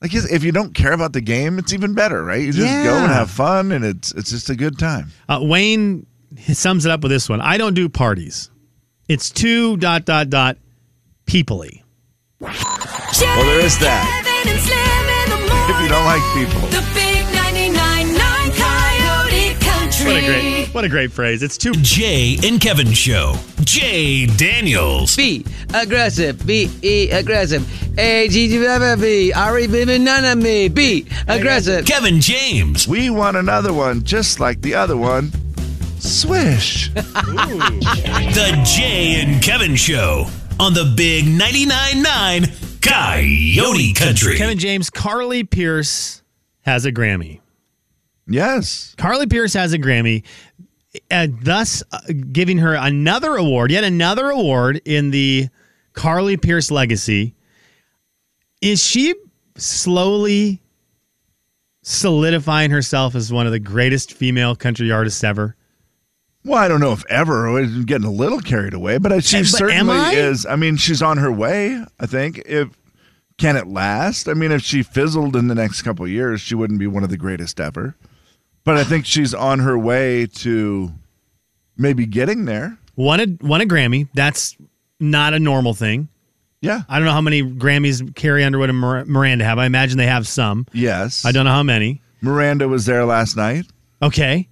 like, 0.00 0.14
if 0.14 0.44
you 0.44 0.52
don't 0.52 0.74
care 0.74 0.92
about 0.92 1.12
the 1.12 1.20
game, 1.20 1.58
it's 1.58 1.72
even 1.72 1.92
better, 1.94 2.22
right? 2.24 2.42
You 2.42 2.52
just 2.52 2.84
go 2.84 2.96
and 2.98 3.10
have 3.10 3.30
fun, 3.32 3.72
and 3.72 3.84
it's 3.84 4.12
it's 4.12 4.30
just 4.30 4.48
a 4.48 4.54
good 4.54 4.78
time. 4.78 5.10
Uh, 5.28 5.40
Wayne 5.42 6.06
sums 6.52 6.86
it 6.86 6.92
up 6.92 7.02
with 7.02 7.10
this 7.10 7.28
one: 7.28 7.40
I 7.40 7.56
don't 7.58 7.74
do 7.74 7.88
parties. 7.88 8.48
It's 9.08 9.28
too 9.30 9.76
dot 9.78 10.04
dot 10.04 10.30
dot 10.30 10.56
peoply. 11.26 11.82
Well, 12.40 12.52
there 13.44 13.60
is 13.60 13.76
that. 13.80 14.21
Kevin 14.42 14.56
and 14.56 14.60
Slim 14.60 14.78
in 14.78 15.30
the 15.30 15.36
morning. 15.36 15.70
If 15.70 15.80
you 15.82 15.88
don't 15.88 16.04
like 16.04 16.22
people, 16.34 16.60
The 16.68 16.84
big 16.94 17.24
99.9 17.26 18.18
Coyote 18.56 19.54
Country. 19.60 20.06
What 20.06 20.16
a 20.16 20.26
great, 20.26 20.68
what 20.74 20.84
a 20.84 20.88
great 20.88 21.12
phrase! 21.12 21.42
It's 21.42 21.56
too. 21.56 21.72
Jay 21.82 22.38
and 22.42 22.60
Kevin 22.60 22.92
Show. 22.92 23.34
Jay 23.62 24.26
Daniels. 24.26 25.16
Be 25.16 25.44
aggressive. 25.74 26.44
Be 26.46 26.68
e- 26.82 27.10
aggressive. 27.10 27.62
A 27.98 28.28
G 28.28 28.48
G 28.48 28.58
B 28.58 28.94
B. 29.00 29.32
Ari 29.32 29.66
none 29.98 30.24
of 30.24 30.38
me. 30.42 30.68
Be 30.68 31.06
aggressive. 31.28 31.86
Kevin 31.86 32.20
James. 32.20 32.88
we 32.88 33.10
want 33.10 33.36
another 33.36 33.72
one 33.72 34.02
just 34.02 34.40
like 34.40 34.60
the 34.62 34.74
other 34.74 34.96
one. 34.96 35.30
Swish. 36.00 36.90
The 38.32 38.60
Jay 38.64 39.20
and 39.20 39.42
Kevin 39.42 39.76
Show 39.76 40.26
on 40.58 40.74
the 40.74 40.92
Big 40.96 41.26
99.9 41.26 42.02
9 42.02 42.71
Coyote 42.82 43.92
Country. 43.94 44.36
Kevin 44.36 44.58
James, 44.58 44.90
Carly 44.90 45.44
Pearce 45.44 46.22
has 46.62 46.84
a 46.84 46.92
Grammy. 46.92 47.40
yes. 48.26 48.94
Carly 48.98 49.26
Pearce 49.26 49.54
has 49.54 49.72
a 49.72 49.78
Grammy, 49.78 50.24
uh, 51.10 51.28
thus 51.42 51.82
uh, 51.92 52.00
giving 52.32 52.58
her 52.58 52.74
another 52.74 53.36
award, 53.36 53.70
yet 53.70 53.84
another 53.84 54.30
award 54.30 54.80
in 54.84 55.10
the 55.10 55.48
Carly 55.92 56.36
Pearce 56.36 56.70
legacy. 56.70 57.34
Is 58.60 58.82
she 58.82 59.14
slowly 59.56 60.60
solidifying 61.82 62.70
herself 62.70 63.14
as 63.14 63.32
one 63.32 63.46
of 63.46 63.52
the 63.52 63.58
greatest 63.58 64.12
female 64.12 64.54
country 64.54 64.90
artists 64.92 65.24
ever? 65.24 65.56
Well, 66.44 66.58
I 66.58 66.66
don't 66.68 66.80
know 66.80 66.92
if 66.92 67.04
ever. 67.06 67.48
I 67.48 67.52
was 67.60 67.84
getting 67.84 68.06
a 68.06 68.10
little 68.10 68.40
carried 68.40 68.74
away, 68.74 68.98
but 68.98 69.22
she 69.24 69.38
but 69.38 69.46
certainly 69.46 69.96
I? 69.96 70.12
is. 70.12 70.44
I 70.44 70.56
mean, 70.56 70.76
she's 70.76 71.00
on 71.02 71.18
her 71.18 71.30
way. 71.30 71.84
I 72.00 72.06
think. 72.06 72.38
If 72.46 72.70
can 73.38 73.56
it 73.56 73.66
last? 73.68 74.28
I 74.28 74.34
mean, 74.34 74.52
if 74.52 74.62
she 74.62 74.82
fizzled 74.82 75.36
in 75.36 75.48
the 75.48 75.54
next 75.54 75.82
couple 75.82 76.04
of 76.04 76.10
years, 76.10 76.40
she 76.40 76.54
wouldn't 76.54 76.80
be 76.80 76.86
one 76.86 77.04
of 77.04 77.10
the 77.10 77.16
greatest 77.16 77.60
ever. 77.60 77.96
But 78.64 78.76
I 78.76 78.84
think 78.84 79.06
she's 79.06 79.34
on 79.34 79.60
her 79.60 79.78
way 79.78 80.26
to 80.26 80.92
maybe 81.76 82.06
getting 82.06 82.44
there. 82.44 82.78
Won 82.96 83.20
a 83.20 83.26
won 83.40 83.60
a 83.60 83.64
Grammy. 83.64 84.08
That's 84.14 84.56
not 85.00 85.34
a 85.34 85.38
normal 85.38 85.74
thing. 85.74 86.08
Yeah. 86.60 86.82
I 86.88 86.98
don't 86.98 87.06
know 87.06 87.12
how 87.12 87.20
many 87.20 87.42
Grammys 87.42 88.14
Carrie 88.14 88.44
Underwood 88.44 88.70
and 88.70 88.78
Miranda 88.78 89.44
have. 89.44 89.58
I 89.58 89.66
imagine 89.66 89.98
they 89.98 90.06
have 90.06 90.28
some. 90.28 90.66
Yes. 90.72 91.24
I 91.24 91.32
don't 91.32 91.44
know 91.44 91.50
how 91.52 91.64
many. 91.64 92.00
Miranda 92.20 92.68
was 92.68 92.86
there 92.86 93.04
last 93.04 93.36
night. 93.36 93.66
Okay. 94.00 94.48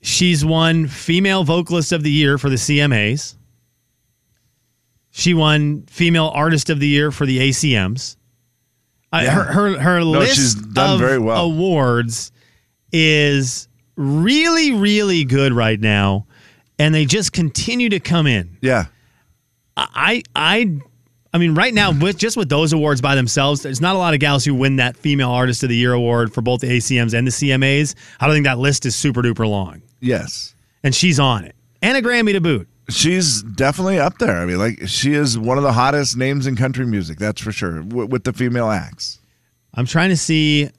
She's 0.00 0.44
won 0.44 0.86
Female 0.86 1.42
Vocalist 1.44 1.92
of 1.92 2.02
the 2.02 2.10
Year 2.10 2.38
for 2.38 2.48
the 2.48 2.56
CMAs. 2.56 3.34
She 5.10 5.34
won 5.34 5.84
Female 5.88 6.30
Artist 6.34 6.68
of 6.70 6.78
the 6.80 6.86
Year 6.88 7.10
for 7.10 7.26
the 7.26 7.38
ACMs. 7.38 8.16
Uh, 9.12 9.20
Yeah. 9.24 9.30
her 9.34 9.42
her, 9.52 9.78
her 9.80 10.04
list 10.04 10.34
she's 10.36 10.54
done 10.54 10.94
of 10.94 11.00
very 11.00 11.18
well. 11.18 11.44
awards 11.46 12.32
is 12.92 13.68
really, 13.96 14.72
really 14.72 15.24
good 15.24 15.52
right 15.52 15.80
now. 15.80 16.26
And 16.78 16.94
they 16.94 17.06
just 17.06 17.32
continue 17.32 17.88
to 17.88 18.00
come 18.00 18.26
in. 18.26 18.58
Yeah. 18.60 18.86
I 19.78 20.22
I 20.34 20.78
I 21.32 21.38
mean, 21.38 21.54
right 21.54 21.72
now, 21.72 21.92
with 21.92 22.18
just 22.18 22.36
with 22.36 22.48
those 22.48 22.72
awards 22.72 23.00
by 23.00 23.14
themselves, 23.14 23.62
there's 23.62 23.80
not 23.80 23.94
a 23.94 23.98
lot 23.98 24.12
of 24.14 24.20
gals 24.20 24.44
who 24.44 24.54
win 24.54 24.76
that 24.76 24.96
Female 24.96 25.30
Artist 25.30 25.62
of 25.62 25.68
the 25.70 25.76
Year 25.76 25.92
award 25.94 26.32
for 26.34 26.42
both 26.42 26.60
the 26.60 26.66
ACMs 26.68 27.14
and 27.14 27.26
the 27.26 27.30
CMAs. 27.30 27.94
I 28.20 28.26
don't 28.26 28.34
think 28.34 28.44
that 28.46 28.58
list 28.58 28.84
is 28.86 28.94
super 28.94 29.22
duper 29.22 29.48
long, 29.48 29.82
Yes. 30.00 30.54
and 30.84 30.94
she's 30.94 31.18
on 31.18 31.44
it, 31.44 31.54
and 31.82 31.96
a 31.96 32.02
Grammy 32.02 32.32
to 32.32 32.40
boot. 32.40 32.68
She's 32.88 33.42
definitely 33.42 33.98
up 33.98 34.18
there. 34.18 34.36
I 34.36 34.46
mean, 34.46 34.58
like 34.58 34.86
she 34.86 35.14
is 35.14 35.36
one 35.38 35.58
of 35.58 35.64
the 35.64 35.72
hottest 35.72 36.16
names 36.16 36.46
in 36.46 36.54
country 36.54 36.86
music. 36.86 37.18
That's 37.18 37.40
for 37.40 37.50
sure. 37.50 37.80
W- 37.82 38.06
with 38.06 38.22
the 38.24 38.32
female 38.32 38.70
acts. 38.70 39.18
I'm 39.74 39.86
trying 39.86 40.10
to 40.10 40.16
see 40.16 40.70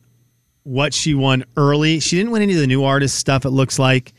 what 0.64 0.94
she 0.94 1.14
won 1.14 1.44
early. 1.58 2.00
She 2.00 2.16
didn't 2.16 2.32
win 2.32 2.42
any 2.42 2.54
of 2.54 2.60
the 2.60 2.68
new 2.68 2.84
artist 2.86 3.16
stuff. 3.16 3.44
It 3.46 3.50
looks 3.50 3.78
like 3.78 4.14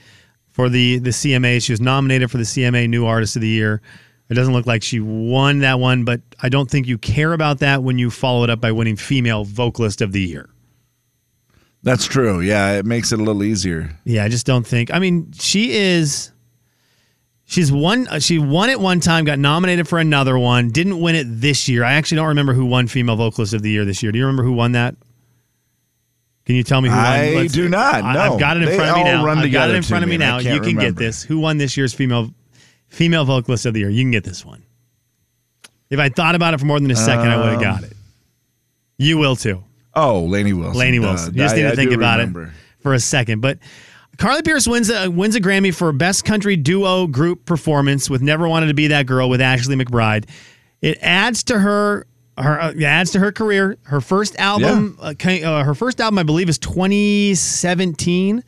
for 0.51 0.69
the 0.69 0.99
the 0.99 1.11
CMA, 1.11 1.63
she 1.63 1.73
was 1.73 1.81
nominated 1.81 2.31
for 2.31 2.37
the 2.37 2.45
CMA 2.45 2.89
New 2.91 3.07
Artist 3.07 3.37
of 3.37 3.43
the 3.43 3.49
Year. 3.49 3.81
It 4.29 4.35
doesn't 4.35 4.53
look 4.53 4.67
like 4.67 4.83
she 4.83 5.01
won 5.01 5.61
that 5.61 5.81
one, 5.81 6.05
but 6.05 6.21
I 6.43 6.51
don't 6.51 6.71
think 6.71 6.87
you 6.87 6.99
care 6.99 7.33
about 7.33 7.61
that 7.61 7.83
when 7.83 7.97
you 7.99 8.11
follow 8.11 8.45
it 8.45 8.51
up 8.51 8.61
by 8.61 8.71
winning 8.73 8.97
Female 8.97 9.45
Vocalist 9.45 10.03
of 10.03 10.13
the 10.13 10.21
Year. 10.21 10.51
That's 11.83 12.07
true. 12.07 12.41
Yeah, 12.41 12.73
it 12.79 12.85
makes 12.87 13.13
it 13.13 13.21
a 13.21 13.23
little 13.23 13.43
easier. 13.45 13.91
Yeah, 14.05 14.25
I 14.25 14.29
just 14.29 14.47
don't 14.47 14.67
think. 14.67 14.93
I 14.93 14.99
mean, 14.99 15.33
she 15.33 15.73
is. 15.73 16.33
She's 17.45 17.73
won. 17.73 18.07
uh, 18.09 18.19
She 18.19 18.39
won 18.39 18.69
it 18.69 18.79
one 18.81 19.01
time. 19.01 19.25
Got 19.25 19.39
nominated 19.39 19.89
for 19.89 19.99
another 19.99 20.39
one. 20.39 20.69
Didn't 20.71 21.01
win 21.01 21.15
it 21.15 21.25
this 21.29 21.69
year. 21.69 21.85
I 21.85 21.93
actually 21.95 22.17
don't 22.17 22.29
remember 22.29 22.53
who 22.53 22.67
won 22.67 22.89
Female 22.89 23.17
Vocalist 23.17 23.55
of 23.55 23.63
the 23.63 23.71
Year 23.71 23.85
this 23.85 24.03
year. 24.03 24.13
Do 24.13 24.19
you 24.19 24.25
remember 24.27 24.43
who 24.43 24.53
won 24.53 24.73
that? 24.73 24.97
Can 26.45 26.57
you 26.57 26.63
tell 26.63 26.81
me 26.81 26.89
who 26.89 26.95
I 26.95 27.35
won? 27.35 27.47
do 27.47 27.69
not, 27.69 28.03
no. 28.03 28.21
I've 28.35 28.41
got 28.41 28.57
it 28.57 28.63
in 28.63 28.69
They 28.71 28.77
front 28.77 28.91
of 28.91 28.97
me 28.97 29.05
now. 29.05 29.27
I've 29.27 29.53
got 29.53 29.69
it 29.71 29.77
in 29.77 29.83
front 29.83 30.03
of 30.03 30.09
me, 30.09 30.15
me 30.19 30.25
now. 30.25 30.39
You 30.39 30.45
can 30.61 30.77
remember. 30.77 30.81
get 30.83 30.97
this. 30.97 31.23
Who 31.23 31.39
won 31.41 31.59
this 31.59 31.77
year's 31.77 31.93
female 31.95 32.31
female 32.89 33.25
vocalist 33.27 33.67
of 33.67 33.75
the 33.75 33.81
year? 33.81 33.91
You 33.91 34.03
can 34.03 34.11
get 34.11 34.25
this 34.25 34.45
one. 34.45 34.63
If 35.91 35.99
I 36.01 36.09
thought 36.09 36.35
about 36.35 36.55
it 36.55 36.61
for 36.61 36.67
more 36.67 36.81
than 36.81 36.91
a 36.91 36.97
second, 36.97 37.29
I 37.29 37.37
would 37.37 37.53
have 37.53 37.61
got 37.61 37.83
it. 37.85 37.93
You 38.99 39.17
will 39.19 39.37
too. 39.37 39.63
Oh, 40.01 40.21
Lainey 40.25 40.53
Wilson. 40.53 40.79
Lainey. 40.79 40.99
Wilson. 40.99 41.35
You 41.35 41.41
just 41.43 41.57
need 41.57 41.67
I- 41.67 41.71
to 41.71 41.77
think 41.77 41.93
about 41.93 42.19
remember. 42.19 42.45
it 42.45 42.51
for 42.81 42.95
a 42.95 43.01
second. 43.01 43.41
But 43.41 43.59
Carly 44.17 44.43
Pearce 44.43 44.67
wins 44.67 44.91
a 44.91 45.09
wins 45.11 45.35
a 45.37 45.41
Grammy 45.41 45.75
for 45.75 45.93
best 45.93 46.25
country 46.25 46.57
duo 46.57 47.07
group 47.07 47.45
performance 47.45 48.09
with 48.11 48.23
"Never 48.23 48.49
Wanted 48.49 48.67
to 48.67 48.75
Be 48.75 48.89
That 48.89 49.07
Girl" 49.07 49.29
with 49.29 49.41
Ashley 49.41 49.77
McBryde. 49.77 50.29
It 50.83 50.99
adds 51.03 51.43
to 51.45 51.59
her 51.59 52.07
her 52.37 52.61
uh, 52.61 52.73
adds 52.85 53.11
to 53.13 53.19
her 53.19 53.33
career. 53.33 53.77
Her 53.83 54.01
first 54.01 54.37
album, 54.37 54.97
uh, 55.01 55.15
ca- 55.19 55.43
uh, 55.43 55.65
her 55.65 55.75
first 55.75 56.01
album, 56.01 56.19
I 56.19 56.23
believe, 56.23 56.49
is 56.49 56.59
2017 56.59 58.43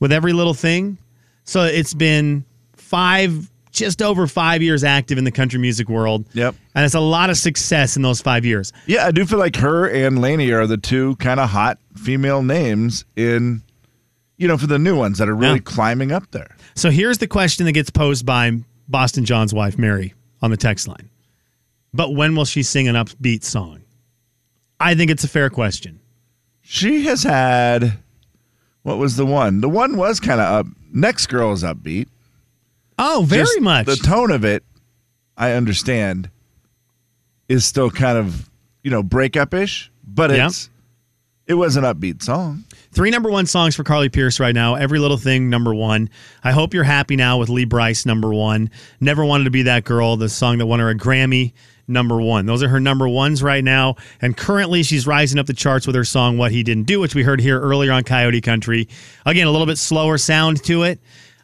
with 0.00 0.12
"Every 0.12 0.32
Little 0.32 0.54
Thing." 0.54 0.98
So 1.44 1.64
it's 1.64 1.94
been 1.94 2.44
five, 2.76 3.50
just 3.72 4.00
over 4.02 4.26
five 4.26 4.62
years 4.62 4.84
active 4.84 5.18
in 5.18 5.24
the 5.24 5.30
country 5.32 5.58
music 5.58 5.88
world. 5.88 6.24
Yep. 6.34 6.54
and 6.74 6.84
it's 6.84 6.94
a 6.94 7.00
lot 7.00 7.30
of 7.30 7.36
success 7.36 7.96
in 7.96 8.02
those 8.02 8.20
five 8.20 8.44
years. 8.44 8.72
Yeah, 8.86 9.06
I 9.06 9.10
do 9.10 9.24
feel 9.24 9.38
like 9.38 9.56
her 9.56 9.88
and 9.88 10.20
Lainey 10.20 10.50
are 10.52 10.66
the 10.66 10.76
two 10.76 11.16
kind 11.16 11.40
of 11.40 11.48
hot 11.50 11.78
female 11.96 12.42
names 12.42 13.04
in, 13.16 13.62
you 14.36 14.46
know, 14.46 14.56
for 14.58 14.66
the 14.66 14.78
new 14.78 14.96
ones 14.96 15.18
that 15.18 15.28
are 15.28 15.34
really 15.34 15.54
Yeah. 15.54 15.60
climbing 15.64 16.12
up 16.12 16.30
there. 16.30 16.56
So 16.74 16.90
here's 16.90 17.18
the 17.18 17.26
question 17.26 17.66
that 17.66 17.72
gets 17.72 17.90
posed 17.90 18.24
by 18.26 18.52
Boston 18.88 19.24
John's 19.24 19.52
wife, 19.54 19.78
Mary, 19.78 20.14
on 20.42 20.50
the 20.50 20.56
text 20.56 20.86
line. 20.88 21.08
But 21.94 22.14
when 22.14 22.34
will 22.34 22.44
she 22.46 22.62
sing 22.62 22.88
an 22.88 22.94
upbeat 22.94 23.42
song? 23.44 23.80
I 24.80 24.94
think 24.94 25.10
it's 25.10 25.24
a 25.24 25.28
fair 25.28 25.50
question. 25.50 26.00
She 26.62 27.04
has 27.04 27.22
had, 27.22 27.98
what 28.82 28.98
was 28.98 29.16
the 29.16 29.26
one? 29.26 29.60
The 29.60 29.68
one 29.68 29.96
was 29.96 30.18
kind 30.20 30.40
of 30.40 30.46
up. 30.46 30.66
Next 30.92 31.26
girl 31.26 31.52
is 31.52 31.62
upbeat. 31.62 32.08
Oh, 32.98 33.24
very 33.26 33.42
Just 33.42 33.60
much. 33.60 33.86
The 33.86 33.96
tone 33.96 34.30
of 34.30 34.44
it, 34.44 34.64
I 35.36 35.52
understand, 35.52 36.30
is 37.48 37.64
still 37.64 37.90
kind 37.90 38.18
of, 38.18 38.48
you 38.82 38.90
know, 38.90 39.02
breakup 39.02 39.54
ish, 39.54 39.90
but 40.06 40.30
it's, 40.30 40.70
it 41.46 41.54
was 41.54 41.76
an 41.76 41.84
upbeat 41.84 42.22
song. 42.22 42.64
Three 42.92 43.10
number 43.10 43.30
one 43.30 43.46
songs 43.46 43.74
for 43.74 43.84
Carly 43.84 44.10
Pearce 44.10 44.38
right 44.38 44.54
now. 44.54 44.74
Every 44.74 44.98
Little 44.98 45.16
Thing, 45.16 45.48
number 45.48 45.74
one. 45.74 46.10
I 46.44 46.52
Hope 46.52 46.74
You're 46.74 46.84
Happy 46.84 47.16
Now 47.16 47.38
with 47.38 47.48
Lee 47.48 47.64
Brice, 47.64 48.04
number 48.04 48.32
one. 48.34 48.70
Never 49.00 49.24
Wanted 49.24 49.44
to 49.44 49.50
Be 49.50 49.62
That 49.62 49.84
Girl, 49.84 50.16
the 50.16 50.28
song 50.28 50.58
that 50.58 50.66
won 50.66 50.78
her 50.80 50.90
a 50.90 50.94
Grammy, 50.94 51.54
number 51.88 52.20
one. 52.20 52.44
Those 52.44 52.62
are 52.62 52.68
her 52.68 52.80
number 52.80 53.08
ones 53.08 53.42
right 53.42 53.64
now. 53.64 53.96
And 54.20 54.36
currently, 54.36 54.82
she's 54.82 55.06
rising 55.06 55.38
up 55.38 55.46
the 55.46 55.54
charts 55.54 55.86
with 55.86 55.96
her 55.96 56.04
song 56.04 56.36
What 56.36 56.52
He 56.52 56.62
Didn't 56.62 56.84
Do, 56.84 57.00
which 57.00 57.14
we 57.14 57.22
heard 57.22 57.40
here 57.40 57.58
earlier 57.58 57.92
on 57.92 58.04
Coyote 58.04 58.42
Country. 58.42 58.88
Again, 59.24 59.46
a 59.46 59.50
little 59.50 59.66
bit 59.66 59.78
slower 59.78 60.18
sound 60.18 60.62
to 60.64 60.82
it. 60.82 61.00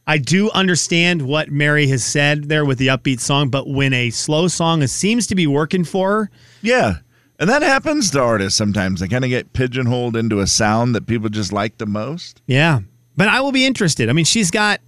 I 0.08 0.18
do 0.18 0.50
understand 0.50 1.22
what 1.22 1.50
Mary 1.50 1.86
has 1.88 2.02
said 2.02 2.48
there 2.48 2.64
with 2.64 2.78
the 2.78 2.88
upbeat 2.88 3.20
song, 3.20 3.50
but 3.50 3.68
when 3.68 3.92
a 3.92 4.10
slow 4.10 4.48
song 4.48 4.84
seems 4.86 5.26
to 5.28 5.34
be 5.34 5.46
working 5.46 5.84
for 5.84 6.10
her, 6.10 6.30
Yeah. 6.62 6.96
And 7.38 7.48
that 7.48 7.62
happens 7.62 8.10
to 8.10 8.20
artists 8.20 8.58
sometimes. 8.58 8.98
They 8.98 9.06
kind 9.06 9.22
of 9.22 9.30
get 9.30 9.52
pigeonholed 9.52 10.16
into 10.16 10.40
a 10.40 10.46
sound 10.48 10.96
that 10.96 11.06
people 11.06 11.28
just 11.28 11.52
like 11.52 11.78
the 11.78 11.86
most. 11.86 12.42
Yeah. 12.46 12.80
But 13.16 13.28
I 13.28 13.40
will 13.42 13.52
be 13.52 13.64
interested. 13.64 14.10
I 14.10 14.12
mean, 14.12 14.24
she's 14.24 14.50
got 14.50 14.80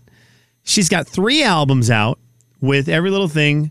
she's 0.65 0.89
got 0.89 1.07
3 1.07 1.45
albums 1.45 1.91
out 1.91 2.19
with 2.61 2.89
Every 2.89 3.11
Little 3.11 3.29
Thing, 3.29 3.71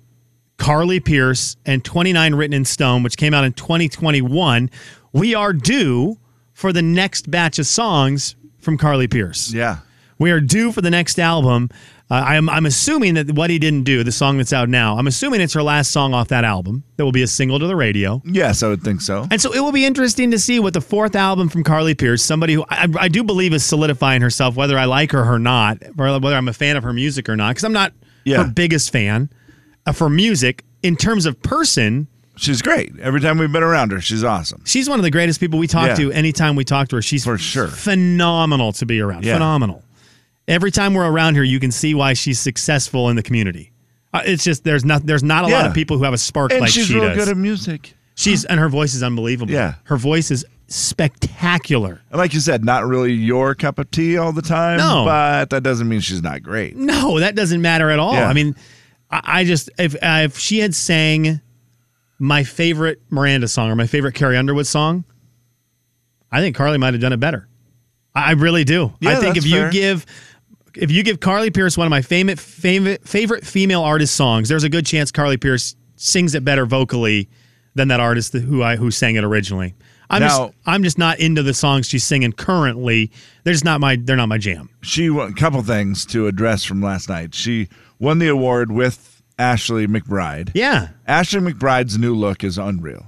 Carly 0.57 1.01
Pearce, 1.01 1.57
and 1.65 1.83
29 1.83 2.35
Written 2.35 2.53
in 2.53 2.63
Stone, 2.63 3.03
which 3.03 3.17
came 3.17 3.33
out 3.33 3.43
in 3.43 3.51
2021. 3.53 4.69
We 5.11 5.35
are 5.35 5.51
due 5.51 6.17
for 6.53 6.71
the 6.71 6.81
next 6.81 7.29
batch 7.29 7.59
of 7.59 7.67
songs 7.67 8.35
from 8.59 8.77
Carly 8.77 9.07
Pearce. 9.07 9.51
Yeah. 9.53 9.79
We 10.19 10.31
are 10.31 10.39
due 10.41 10.71
for 10.71 10.81
the 10.81 10.89
next 10.89 11.17
album. 11.17 11.69
Uh, 12.11 12.15
I'm, 12.15 12.49
I'm 12.49 12.65
assuming 12.65 13.13
that 13.13 13.31
what 13.31 13.49
he 13.49 13.57
didn't 13.59 13.83
do, 13.83 14.03
the 14.03 14.11
song 14.11 14.37
that's 14.37 14.51
out 14.51 14.67
now, 14.67 14.97
I'm 14.97 15.07
assuming 15.07 15.41
it's 15.41 15.53
her 15.53 15.63
last 15.63 15.91
song 15.91 16.13
off 16.13 16.27
that 16.29 16.43
album 16.43 16.83
that 16.97 17.05
will 17.05 17.11
be 17.11 17.21
a 17.21 17.27
single 17.27 17.57
to 17.59 17.67
the 17.67 17.75
radio. 17.75 18.21
Yes, 18.25 18.61
I 18.63 18.67
would 18.67 18.81
think 18.81 18.99
so. 19.01 19.27
And 19.31 19.39
so 19.39 19.53
it 19.53 19.59
will 19.59 19.71
be 19.71 19.85
interesting 19.85 20.31
to 20.31 20.39
see 20.39 20.59
what 20.59 20.73
the 20.73 20.81
fourth 20.81 21.15
album 21.15 21.49
from 21.49 21.63
Carly 21.63 21.93
Pearce, 21.95 22.23
somebody 22.23 22.53
who 22.55 22.65
I, 22.69 22.87
I 22.99 23.07
do 23.07 23.23
believe 23.23 23.53
is 23.53 23.63
solidifying 23.63 24.21
herself, 24.21 24.55
whether 24.55 24.77
I 24.77 24.85
like 24.85 25.11
her 25.13 25.23
or 25.23 25.39
not, 25.39 25.77
or 25.97 26.19
whether 26.19 26.35
I'm 26.35 26.47
a 26.47 26.53
fan 26.53 26.75
of 26.77 26.83
her 26.83 26.93
music 26.93 27.29
or 27.29 27.35
not, 27.37 27.51
because 27.51 27.63
I'm 27.63 27.73
not 27.73 27.93
Yeah. 28.25 28.43
her 28.43 28.51
biggest 28.51 28.91
fan 28.91 29.29
uh, 29.85 29.91
for 29.93 30.09
music. 30.09 30.65
In 30.83 30.95
terms 30.97 31.25
of 31.25 31.41
person, 31.41 32.07
She's 32.35 32.61
great. 32.61 32.97
Every 33.01 33.19
time 33.19 33.37
we've 33.37 33.51
been 33.51 33.63
around 33.63 33.91
her, 33.91 33.99
she's 33.99 34.23
awesome. 34.23 34.61
she's 34.65 34.89
one 34.89 34.97
of 34.97 35.03
the 35.03 35.11
greatest 35.11 35.41
people 35.41 35.59
we 35.59 35.67
talk 35.67 35.87
Yeah. 35.87 35.95
to 35.95 36.11
anytime 36.13 36.55
we 36.55 36.63
talk 36.63 36.87
to 36.87 36.95
her. 36.95 37.01
She's 37.01 37.25
For 37.25 37.37
sure. 37.37 37.67
phenomenal 37.67 38.71
to 38.73 38.85
be 38.85 39.01
around. 39.01 39.25
Yeah. 39.25 39.33
Phenomenal. 39.33 39.83
Every 40.49 40.71
time 40.71 40.93
we're 40.93 41.09
around 41.09 41.35
her, 41.35 41.43
you 41.43 41.59
can 41.59 41.71
see 41.71 41.93
why 41.93 42.13
she's 42.13 42.39
successful 42.39 43.07
in 43.09 43.15
the 43.15 43.23
community. 43.23 43.71
Uh, 44.13 44.21
it's 44.25 44.43
just 44.43 44.63
there's 44.63 44.83
not 44.83 45.05
there's 45.05 45.23
not 45.23 45.45
a 45.45 45.47
lot 45.47 45.65
of 45.67 45.73
people 45.73 45.97
who 45.97 46.03
have 46.03 46.13
a 46.13 46.17
spark 46.17 46.51
And 46.51 46.61
like 46.61 46.71
she's 46.71 46.87
she 46.87 46.95
real 46.95 47.03
does. 47.09 47.17
good 47.17 47.29
at 47.29 47.37
music. 47.37 47.93
she's 48.15 48.43
and 48.45 48.59
her 48.59 48.67
voice 48.67 48.95
is 48.95 49.03
unbelievable. 49.03 49.53
Yeah. 49.53 49.75
her 49.83 49.97
voice 49.97 50.31
is 50.31 50.43
spectacular. 50.67 52.01
And 52.09 52.17
like 52.17 52.33
you 52.33 52.39
said, 52.39 52.63
not 52.65 52.85
really 52.87 53.13
your 53.13 53.55
cup 53.55 53.79
of 53.79 53.89
tea 53.91 54.17
all 54.17 54.31
the 54.31 54.41
time. 54.41 54.77
No. 54.77 55.03
But 55.05 55.49
that 55.51 55.63
doesn't 55.63 55.87
mean 55.87 55.99
she's 55.99 56.21
not 56.23 56.41
great. 56.43 56.75
No, 56.75 57.19
that 57.19 57.35
doesn't 57.35 57.61
matter 57.61 57.89
at 57.89 57.99
all. 57.99 58.13
Yeah. 58.13 58.27
I 58.27 58.33
mean, 58.33 58.55
I, 59.11 59.21
I 59.23 59.43
just 59.43 59.69
if 59.77 59.95
uh, 59.95 60.21
if 60.25 60.37
she 60.37 60.59
had 60.59 60.73
sang 60.75 61.41
my 62.17 62.43
favorite 62.43 63.01
Miranda 63.09 63.47
song 63.47 63.69
or 63.69 63.75
my 63.75 63.87
favorite 63.87 64.13
Carrie 64.15 64.37
Underwood 64.37 64.67
song, 64.67 65.05
I 66.31 66.41
think 66.41 66.55
Carly 66.55 66.77
might 66.77 66.93
have 66.93 67.01
done 67.01 67.13
it 67.13 67.19
better. 67.19 67.47
I 68.15 68.31
really 68.31 68.63
do. 68.63 68.91
Yeah, 68.99 69.11
I 69.11 69.15
think 69.15 69.37
if 69.37 69.45
you 69.45 69.51
fair. 69.61 69.71
give 69.71 70.05
if 70.75 70.91
you 70.91 71.03
give 71.03 71.19
Carly 71.19 71.49
Pearce 71.51 71.77
one 71.77 71.87
of 71.87 71.91
my 71.91 72.01
favorite 72.01 72.39
favorite 72.39 73.07
favorite 73.07 73.45
female 73.45 73.81
artist 73.81 74.15
songs, 74.15 74.49
there's 74.49 74.63
a 74.63 74.69
good 74.69 74.85
chance 74.85 75.11
Carly 75.11 75.37
Pearce 75.37 75.75
sings 75.95 76.35
it 76.35 76.43
better 76.45 76.65
vocally 76.65 77.29
than 77.75 77.87
that 77.89 77.99
artist 77.99 78.33
who 78.33 78.63
I 78.63 78.75
who 78.75 78.91
sang 78.91 79.15
it 79.15 79.23
originally. 79.23 79.75
I'm 80.09 80.21
Now- 80.21 80.27
just 80.47 80.53
I'm 80.65 80.83
just 80.83 80.97
not 80.97 81.19
into 81.19 81.43
the 81.43 81.53
songs 81.53 81.87
she's 81.87 82.03
singing 82.03 82.31
currently. 82.33 83.11
They're 83.43 83.53
just 83.53 83.65
not 83.65 83.79
my 83.79 83.95
they're 84.01 84.15
not 84.15 84.29
my 84.29 84.37
jam. 84.39 84.69
She 84.81 85.09
won 85.09 85.31
a 85.31 85.35
couple 85.35 85.61
things 85.61 86.05
to 86.07 86.27
address 86.27 86.63
from 86.63 86.81
last 86.81 87.09
night. 87.09 87.35
She 87.35 87.67
won 87.99 88.17
the 88.19 88.27
award 88.27 88.71
with 88.71 89.21
Ashley 89.37 89.87
McBryde. 89.87 90.51
Yeah. 90.55 90.89
Ashley 91.07 91.39
McBryde's 91.41 91.97
new 91.97 92.15
look 92.15 92.43
is 92.43 92.57
unreal. 92.57 93.05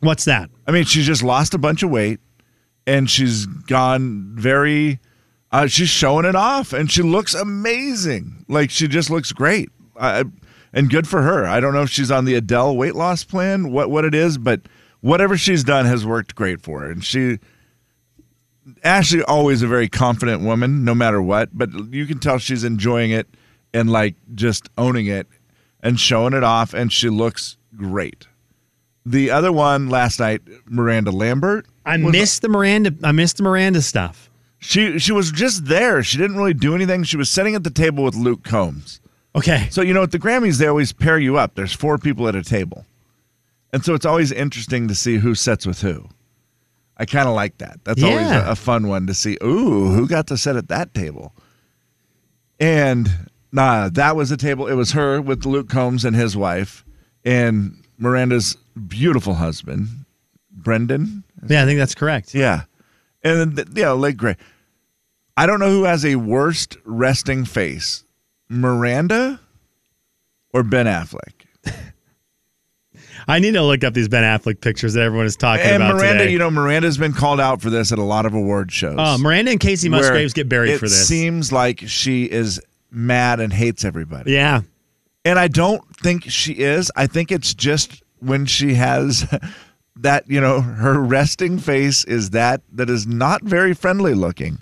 What's 0.00 0.26
that? 0.26 0.50
I 0.66 0.72
mean, 0.72 0.84
she's 0.84 1.06
just 1.06 1.22
lost 1.22 1.54
a 1.54 1.58
bunch 1.58 1.82
of 1.82 1.90
weight 1.90 2.20
and 2.86 3.08
she's 3.10 3.46
gone 3.46 4.32
very 4.36 5.00
uh, 5.56 5.66
she's 5.66 5.88
showing 5.88 6.26
it 6.26 6.36
off 6.36 6.74
and 6.74 6.92
she 6.92 7.00
looks 7.00 7.32
amazing. 7.32 8.44
Like 8.46 8.70
she 8.70 8.86
just 8.86 9.08
looks 9.08 9.32
great. 9.32 9.70
I, 9.98 10.24
and 10.74 10.90
good 10.90 11.08
for 11.08 11.22
her. 11.22 11.46
I 11.46 11.60
don't 11.60 11.72
know 11.72 11.80
if 11.80 11.88
she's 11.88 12.10
on 12.10 12.26
the 12.26 12.34
Adele 12.34 12.76
weight 12.76 12.94
loss 12.94 13.24
plan, 13.24 13.72
what 13.72 13.90
what 13.90 14.04
it 14.04 14.14
is, 14.14 14.36
but 14.36 14.60
whatever 15.00 15.38
she's 15.38 15.64
done 15.64 15.86
has 15.86 16.04
worked 16.04 16.34
great 16.34 16.60
for 16.60 16.80
her. 16.80 16.90
And 16.90 17.02
she 17.02 17.38
Ashley 18.84 19.22
always 19.22 19.62
a 19.62 19.66
very 19.66 19.88
confident 19.88 20.42
woman 20.42 20.84
no 20.84 20.94
matter 20.94 21.22
what, 21.22 21.48
but 21.56 21.70
you 21.90 22.04
can 22.04 22.18
tell 22.18 22.36
she's 22.36 22.62
enjoying 22.62 23.12
it 23.12 23.26
and 23.72 23.90
like 23.90 24.14
just 24.34 24.68
owning 24.76 25.06
it 25.06 25.26
and 25.80 25.98
showing 25.98 26.34
it 26.34 26.44
off 26.44 26.74
and 26.74 26.92
she 26.92 27.08
looks 27.08 27.56
great. 27.74 28.26
The 29.06 29.30
other 29.30 29.52
one 29.52 29.88
last 29.88 30.20
night, 30.20 30.42
Miranda 30.66 31.12
Lambert. 31.12 31.66
I 31.86 31.96
missed 31.96 32.42
the 32.42 32.50
Miranda. 32.50 32.92
I 33.02 33.12
missed 33.12 33.38
the 33.38 33.42
Miranda 33.42 33.80
stuff. 33.80 34.28
She 34.58 34.98
she 34.98 35.12
was 35.12 35.30
just 35.30 35.66
there. 35.66 36.02
She 36.02 36.18
didn't 36.18 36.36
really 36.36 36.54
do 36.54 36.74
anything. 36.74 37.04
She 37.04 37.16
was 37.16 37.30
sitting 37.30 37.54
at 37.54 37.64
the 37.64 37.70
table 37.70 38.04
with 38.04 38.14
Luke 38.14 38.42
Combs. 38.42 39.00
Okay. 39.34 39.68
So 39.70 39.82
you 39.82 39.92
know 39.92 40.02
at 40.02 40.12
the 40.12 40.18
Grammys 40.18 40.58
they 40.58 40.66
always 40.66 40.92
pair 40.92 41.18
you 41.18 41.36
up. 41.36 41.54
There's 41.54 41.72
four 41.72 41.98
people 41.98 42.26
at 42.28 42.34
a 42.34 42.42
table, 42.42 42.86
and 43.72 43.84
so 43.84 43.94
it's 43.94 44.06
always 44.06 44.32
interesting 44.32 44.88
to 44.88 44.94
see 44.94 45.16
who 45.16 45.34
sits 45.34 45.66
with 45.66 45.82
who. 45.82 46.08
I 46.96 47.04
kind 47.04 47.28
of 47.28 47.34
like 47.34 47.58
that. 47.58 47.80
That's 47.84 48.02
always 48.02 48.30
a, 48.30 48.46
a 48.48 48.56
fun 48.56 48.88
one 48.88 49.06
to 49.06 49.14
see. 49.14 49.36
Ooh, 49.42 49.88
who 49.92 50.08
got 50.08 50.28
to 50.28 50.38
sit 50.38 50.56
at 50.56 50.68
that 50.68 50.94
table? 50.94 51.34
And 52.58 53.10
nah, 53.52 53.90
that 53.90 54.16
was 54.16 54.30
a 54.30 54.36
table. 54.38 54.66
It 54.66 54.74
was 54.74 54.92
her 54.92 55.20
with 55.20 55.44
Luke 55.44 55.68
Combs 55.68 56.06
and 56.06 56.16
his 56.16 56.36
wife, 56.36 56.86
and 57.22 57.84
Miranda's 57.98 58.56
beautiful 58.88 59.34
husband, 59.34 59.88
Brendan. 60.50 61.24
Yeah, 61.46 61.62
I 61.62 61.66
think 61.66 61.78
that's 61.78 61.94
correct. 61.94 62.34
Yeah. 62.34 62.62
And 63.26 63.56
then, 63.56 63.66
yeah, 63.74 63.90
like 63.90 64.16
great. 64.16 64.36
I 65.36 65.46
don't 65.46 65.60
know 65.60 65.70
who 65.70 65.84
has 65.84 66.04
a 66.04 66.16
worst 66.16 66.76
resting 66.84 67.44
face, 67.44 68.04
Miranda 68.48 69.40
or 70.52 70.62
Ben 70.62 70.86
Affleck. 70.86 71.44
I 73.28 73.40
need 73.40 73.52
to 73.52 73.62
look 73.62 73.82
up 73.82 73.92
these 73.92 74.08
Ben 74.08 74.22
Affleck 74.22 74.60
pictures 74.60 74.94
that 74.94 75.02
everyone 75.02 75.26
is 75.26 75.36
talking 75.36 75.64
And 75.66 75.76
about 75.76 75.90
And 75.90 75.98
Miranda, 75.98 76.18
today. 76.20 76.32
you 76.32 76.38
know, 76.38 76.50
Miranda's 76.50 76.96
been 76.96 77.12
called 77.12 77.40
out 77.40 77.60
for 77.60 77.70
this 77.70 77.90
at 77.90 77.98
a 77.98 78.02
lot 78.02 78.24
of 78.24 78.34
award 78.34 78.70
shows. 78.70 78.94
oh, 78.98 79.18
Miranda 79.18 79.50
and 79.50 79.60
Kacey 79.60 79.90
Musgraves 79.90 80.32
get 80.32 80.48
buried 80.48 80.78
for 80.78 80.86
this. 80.86 81.02
It 81.02 81.04
seems 81.06 81.50
like 81.52 81.80
she 81.86 82.24
is 82.30 82.60
mad 82.90 83.40
and 83.40 83.52
hates 83.52 83.84
everybody. 83.84 84.32
yeah. 84.32 84.60
And 85.24 85.40
I 85.40 85.48
don't 85.48 85.82
think 85.96 86.30
she 86.30 86.52
is. 86.52 86.92
I 86.94 87.08
think 87.08 87.32
it's 87.32 87.52
just 87.52 88.00
when 88.20 88.46
she 88.46 88.74
has 88.74 89.26
that, 89.96 90.28
you 90.30 90.40
know, 90.40 90.60
her 90.60 91.00
resting 91.00 91.58
face 91.58 92.04
is 92.04 92.30
that 92.30 92.62
that 92.72 92.90
is 92.90 93.06
not 93.06 93.42
very 93.42 93.74
friendly 93.74 94.14
looking. 94.14 94.58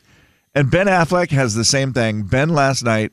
And 0.55 0.70
Ben 0.70 0.87
Affleck 0.87 1.31
has 1.31 1.55
the 1.55 1.64
same 1.64 1.92
thing. 1.92 2.23
Ben 2.23 2.49
last 2.51 2.85
night 2.85 3.12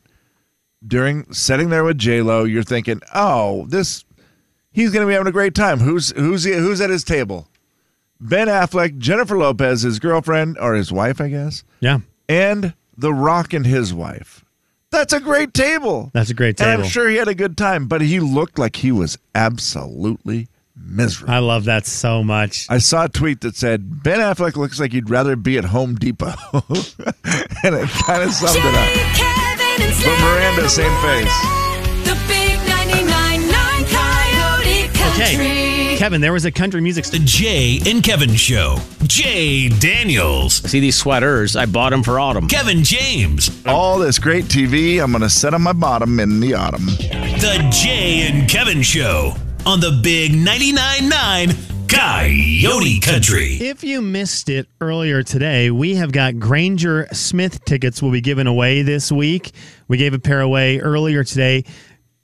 during 0.86 1.32
sitting 1.34 1.70
there 1.70 1.84
with 1.84 1.98
J 1.98 2.22
Lo, 2.22 2.44
you're 2.44 2.64
thinking, 2.64 3.02
oh, 3.14 3.66
this 3.68 4.06
he's 4.72 4.92
gonna 4.92 5.08
be 5.08 5.14
having 5.14 5.28
a 5.28 5.32
great 5.32 5.56
time. 5.56 5.80
Who's 5.80 6.12
who's 6.12 6.44
he, 6.44 6.54
who's 6.54 6.82
at 6.82 6.90
his 6.90 7.04
table? 7.04 7.48
Ben 8.20 8.48
Affleck, 8.48 9.00
Jennifer 9.00 9.36
Lopez, 9.38 9.82
his 9.82 9.98
girlfriend 10.00 10.58
or 10.60 10.76
his 10.76 10.92
wife, 10.92 11.20
I 11.20 11.30
guess, 11.30 11.64
Yeah. 11.80 12.00
and 12.30 12.76
The 12.96 13.14
Rock 13.14 13.52
and 13.54 13.66
his 13.66 13.94
wife. 13.96 14.46
That's 14.92 15.14
a 15.14 15.20
great 15.20 15.54
table. 15.56 16.12
That's 16.14 16.30
a 16.30 16.34
great 16.36 16.60
And 16.62 16.68
table. 16.70 16.84
I'm 16.84 16.90
sure 16.90 17.10
he 17.10 17.16
had 17.16 17.28
a 17.28 17.34
good 17.34 17.58
time, 17.58 17.88
but 17.88 18.02
he 18.02 18.20
looked 18.20 18.60
like 18.60 18.76
he 18.76 18.92
was 18.92 19.18
absolutely 19.34 20.50
miserable. 20.86 21.34
I 21.34 21.40
love 21.40 21.66
that 21.66 21.86
so 21.86 22.24
much. 22.24 22.68
I 22.70 22.78
saw 22.80 23.06
a 23.06 23.10
tweet 23.10 23.42
that 23.42 23.56
said 23.56 24.04
Ben 24.04 24.20
Affleck 24.20 24.56
looks 24.56 24.80
like 24.80 24.92
he'd 24.92 25.10
rather 25.10 25.36
be 25.36 25.58
at 25.58 25.66
Home 25.66 25.96
Depot, 25.96 26.34
and 26.54 27.76
it 27.76 27.90
kind 27.90 28.24
of 28.24 28.32
summed 28.32 28.58
it 28.58 28.76
up. 28.76 28.90
Kevin, 29.16 29.86
and 29.86 29.94
Slim 29.96 30.20
Miranda, 30.22 30.70
same 30.70 31.02
face. 31.02 31.42
The 32.06 32.18
big 32.28 32.58
99.9 32.60 33.52
Okay. 35.14 35.96
Kevin, 35.98 36.20
there 36.22 36.34
was 36.34 36.46
a 36.46 36.52
country 36.52 36.82
music 36.82 37.06
The 37.06 37.20
Jay 37.20 37.80
and 37.86 38.04
Kevin 38.04 38.34
Show. 38.34 38.78
Jay 39.04 39.70
Daniels. 39.70 40.56
See 40.70 40.80
these 40.80 40.96
sweaters? 40.96 41.56
I 41.56 41.68
bought 41.68 41.92
them 41.92 42.02
for 42.02 42.20
autumn. 42.20 42.48
Kevin 42.48 42.84
James. 42.84 43.52
All 43.68 44.00
this 44.00 44.18
great 44.18 44.46
TV, 44.46 45.04
I'm 45.04 45.12
going 45.12 45.22
to 45.22 45.30
set 45.30 45.54
on 45.54 45.62
my 45.62 45.74
bottom 45.74 46.20
in 46.20 46.40
the 46.40 46.56
autumn. 46.56 46.86
The 46.88 47.68
Jay 47.72 48.28
and 48.28 48.50
Kevin 48.50 48.82
Show 48.82 49.36
on 49.66 49.80
the 49.80 50.00
Big 50.02 50.32
99.9 50.32 51.10
9 51.10 51.50
Coyote 51.88 53.00
Country. 53.00 53.58
If 53.62 53.84
you 53.84 54.02
missed 54.02 54.50
it 54.50 54.68
earlier 54.80 55.22
today, 55.24 55.70
we 55.70 55.96
have 55.96 56.12
got 56.12 56.40
Granger 56.40 57.08
Smith 57.12 57.64
tickets 57.66 58.02
will 58.02 58.12
be 58.12 58.22
given 58.22 58.48
away 58.48 58.82
this 58.82 59.12
week. 59.12 59.52
We 59.88 59.98
gave 59.98 60.14
a 60.14 60.20
pair 60.20 60.42
away 60.42 60.80
earlier 60.80 61.24
today. 61.24 61.66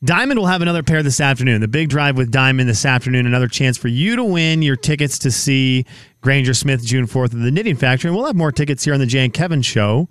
Diamond 0.03 0.39
will 0.39 0.47
have 0.47 0.61
another 0.61 0.83
pair 0.83 1.03
this 1.03 1.19
afternoon. 1.19 1.61
The 1.61 1.67
big 1.67 1.89
drive 1.89 2.17
with 2.17 2.31
Diamond 2.31 2.69
this 2.69 2.85
afternoon, 2.85 3.25
another 3.25 3.47
chance 3.47 3.77
for 3.77 3.87
you 3.87 4.15
to 4.15 4.23
win 4.23 4.61
your 4.61 4.75
tickets 4.75 5.19
to 5.19 5.31
see 5.31 5.85
Granger 6.21 6.53
Smith 6.53 6.83
June 6.83 7.05
4th 7.05 7.33
at 7.33 7.41
the 7.41 7.51
Knitting 7.51 7.75
Factory. 7.75 8.09
And 8.09 8.15
we'll 8.17 8.25
have 8.25 8.35
more 8.35 8.51
tickets 8.51 8.83
here 8.83 8.93
on 8.93 8.99
the 8.99 9.05
Jay 9.05 9.23
and 9.23 9.33
Kevin 9.33 9.61
show 9.61 10.09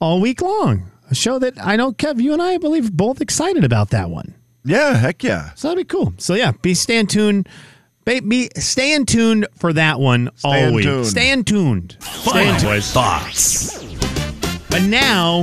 all 0.00 0.20
week 0.20 0.42
long. 0.42 0.90
A 1.10 1.14
show 1.14 1.38
that 1.38 1.54
I 1.64 1.76
know, 1.76 1.92
Kev, 1.92 2.20
you 2.20 2.32
and 2.32 2.42
I, 2.42 2.54
I 2.54 2.58
believe, 2.58 2.92
both 2.92 3.20
excited 3.20 3.64
about 3.64 3.90
that 3.90 4.10
one. 4.10 4.34
Yeah, 4.64 4.94
heck 4.94 5.22
yeah. 5.22 5.54
So 5.54 5.68
that'd 5.68 5.86
be 5.86 5.88
cool. 5.88 6.12
So 6.18 6.34
yeah, 6.34 6.52
be 6.62 6.74
staying 6.74 7.06
tuned. 7.06 7.48
Be, 8.04 8.20
be 8.20 8.50
staying 8.56 9.06
tuned 9.06 9.46
for 9.56 9.72
that 9.74 10.00
one 10.00 10.28
all 10.42 10.52
Staying 10.52 10.74
week. 10.74 10.84
tuned. 10.84 11.06
Staying 11.06 11.44
tuned. 11.44 11.96
Staying 12.00 12.54
Final 12.54 12.60
tuned. 12.72 12.84
thoughts. 12.84 13.84
But 14.70 14.82
now 14.82 15.40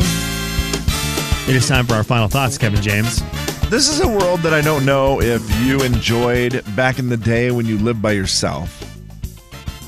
It 1.47 1.56
is 1.56 1.67
time 1.67 1.86
for 1.86 1.93
our 1.93 2.03
final 2.03 2.27
thoughts, 2.27 2.58
Kevin 2.58 2.82
James. 2.82 3.21
This 3.69 3.89
is 3.89 3.99
a 4.01 4.08
world 4.08 4.41
that 4.41 4.53
I 4.53 4.62
don't 4.62 4.86
know 4.86 5.21
if 5.21 5.41
you 5.62 5.82
enjoyed 5.82 6.63
back 6.75 6.99
in 6.99 7.10
the 7.10 7.17
day 7.17 7.51
when 7.51 7.65
you 7.65 7.77
lived 7.77 8.01
by 8.01 8.12
yourself. 8.13 8.84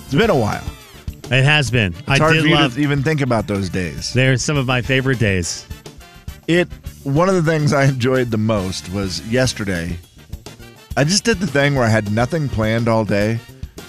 It's 0.05 0.13
been 0.15 0.29
a 0.29 0.35
while. 0.37 0.63
It 1.31 1.43
has 1.43 1.69
been. 1.69 1.93
It's 1.93 2.07
I 2.09 2.17
hard 2.17 2.33
did 2.33 2.41
for 2.43 2.47
you 2.47 2.55
love. 2.55 2.73
to 2.75 2.81
even 2.81 3.03
think 3.03 3.21
about 3.21 3.47
those 3.47 3.69
days. 3.69 4.13
They're 4.13 4.37
some 4.37 4.57
of 4.57 4.65
my 4.67 4.81
favorite 4.81 5.19
days. 5.19 5.65
It 6.47 6.67
one 7.03 7.29
of 7.29 7.35
the 7.35 7.43
things 7.43 7.73
I 7.73 7.85
enjoyed 7.85 8.29
the 8.29 8.38
most 8.38 8.89
was 8.89 9.25
yesterday. 9.27 9.97
I 10.97 11.03
just 11.03 11.23
did 11.23 11.39
the 11.39 11.47
thing 11.47 11.75
where 11.75 11.85
I 11.85 11.89
had 11.89 12.12
nothing 12.12 12.49
planned 12.49 12.88
all 12.88 13.05
day. 13.05 13.39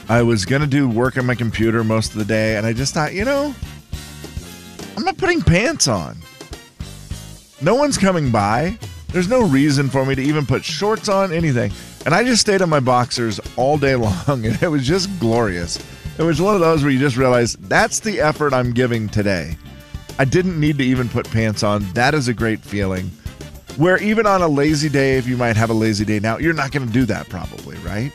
I 0.09 0.23
was 0.23 0.45
gonna 0.45 0.67
do 0.67 0.89
work 0.89 1.17
on 1.19 1.27
my 1.27 1.35
computer 1.35 1.83
most 1.83 2.13
of 2.13 2.19
the 2.19 2.25
day, 2.25 2.57
and 2.57 2.67
I 2.67 2.73
just 2.73 2.95
thought, 2.95 3.13
you 3.13 3.25
know, 3.25 3.55
I'm 4.97 5.05
not 5.05 5.17
putting 5.17 5.41
pants 5.43 5.89
on. 5.89 6.19
No 7.61 7.75
one's 7.75 7.99
coming 7.99 8.31
by. 8.31 8.79
There's 9.09 9.29
no 9.29 9.43
reason 9.47 9.89
for 9.89 10.07
me 10.07 10.15
to 10.15 10.23
even 10.23 10.47
put 10.47 10.65
shorts 10.65 11.09
on, 11.09 11.33
anything. 11.33 11.73
And 12.07 12.15
I 12.15 12.23
just 12.25 12.41
stayed 12.41 12.61
in 12.61 12.69
my 12.69 12.81
boxers 12.81 13.41
all 13.57 13.77
day 13.77 13.95
long, 13.97 14.47
and 14.47 14.63
it 14.63 14.69
was 14.69 14.87
just 14.87 15.09
glorious. 15.19 15.79
It 16.19 16.23
was 16.23 16.41
one 16.41 16.55
of 16.55 16.61
those 16.61 16.83
where 16.83 16.93
you 16.93 16.99
just 16.99 17.17
realize 17.17 17.55
that's 17.55 18.01
the 18.01 18.21
effort 18.21 18.53
I'm 18.53 18.73
giving 18.73 19.09
today. 19.09 19.57
I 20.21 20.27
didn't 20.27 20.61
need 20.61 20.77
to 20.77 20.85
even 20.85 21.09
put 21.09 21.31
pants 21.31 21.63
on. 21.63 21.91
That 21.95 22.13
is 22.13 22.29
a 22.29 22.35
great 22.35 22.61
feeling. 22.61 23.07
Where 23.79 23.97
even 24.03 24.27
on 24.27 24.43
a 24.43 24.49
lazy 24.49 24.91
day, 24.91 25.17
if 25.17 25.27
you 25.27 25.39
might 25.39 25.57
have 25.57 25.71
a 25.71 25.73
lazy 25.73 26.05
day 26.05 26.21
now, 26.21 26.37
you're 26.37 26.53
not 26.53 26.73
going 26.73 26.87
to 26.87 26.93
do 26.93 27.07
that 27.07 27.27
probably, 27.31 27.79
right? 27.79 28.13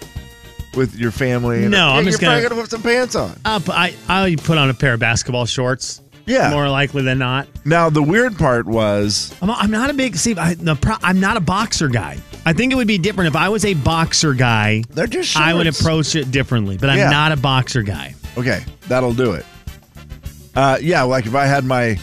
With 0.75 0.95
your 0.95 1.09
family. 1.09 1.67
No, 1.67 1.87
I'm 1.89 2.05
just 2.05 2.19
probably 2.19 2.43
gonna- 2.43 2.49
going 2.49 2.57
to 2.57 2.61
put 2.63 2.69
some 2.69 2.83
pants 2.83 3.15
on. 3.15 3.39
Uh, 3.43 3.57
but 3.57 3.75
I 3.75 3.95
I 4.07 4.35
put 4.35 4.59
on 4.59 4.69
a 4.69 4.75
pair 4.75 4.93
of 4.93 4.99
basketball 4.99 5.47
shorts. 5.47 6.01
Yeah. 6.27 6.51
More 6.51 6.69
likely 6.69 7.01
than 7.01 7.17
not. 7.17 7.47
Now 7.65 7.89
the 7.89 8.03
weird 8.03 8.37
part 8.37 8.67
was 8.67 9.33
I'm, 9.41 9.49
I'm 9.49 9.71
not 9.71 9.89
a 9.89 9.93
big 9.93 10.15
see. 10.15 10.35
I, 10.35 10.53
the 10.53 10.75
pro, 10.75 10.95
I'm 11.01 11.19
not 11.19 11.37
a 11.37 11.39
boxer 11.39 11.87
guy. 11.87 12.17
I 12.45 12.53
think 12.53 12.71
it 12.71 12.75
would 12.75 12.87
be 12.87 12.99
different 12.99 13.29
if 13.29 13.35
I 13.35 13.49
was 13.49 13.65
a 13.65 13.73
boxer 13.73 14.35
guy. 14.35 14.83
they're 14.91 15.07
just. 15.07 15.35
I 15.37 15.55
would 15.55 15.65
approach 15.65 16.15
it 16.15 16.29
differently, 16.29 16.77
but 16.77 16.89
I'm 16.91 16.97
Yeah. 16.99 17.09
not 17.09 17.31
a 17.31 17.37
boxer 17.37 17.81
guy. 17.81 18.13
Okay, 18.37 18.63
that'll 18.89 19.13
do 19.13 19.31
it. 19.33 19.45
Uh, 20.55 20.77
yeah, 20.81 21.03
like 21.03 21.25
if 21.25 21.35
I 21.35 21.45
had 21.45 21.65
my 21.65 21.99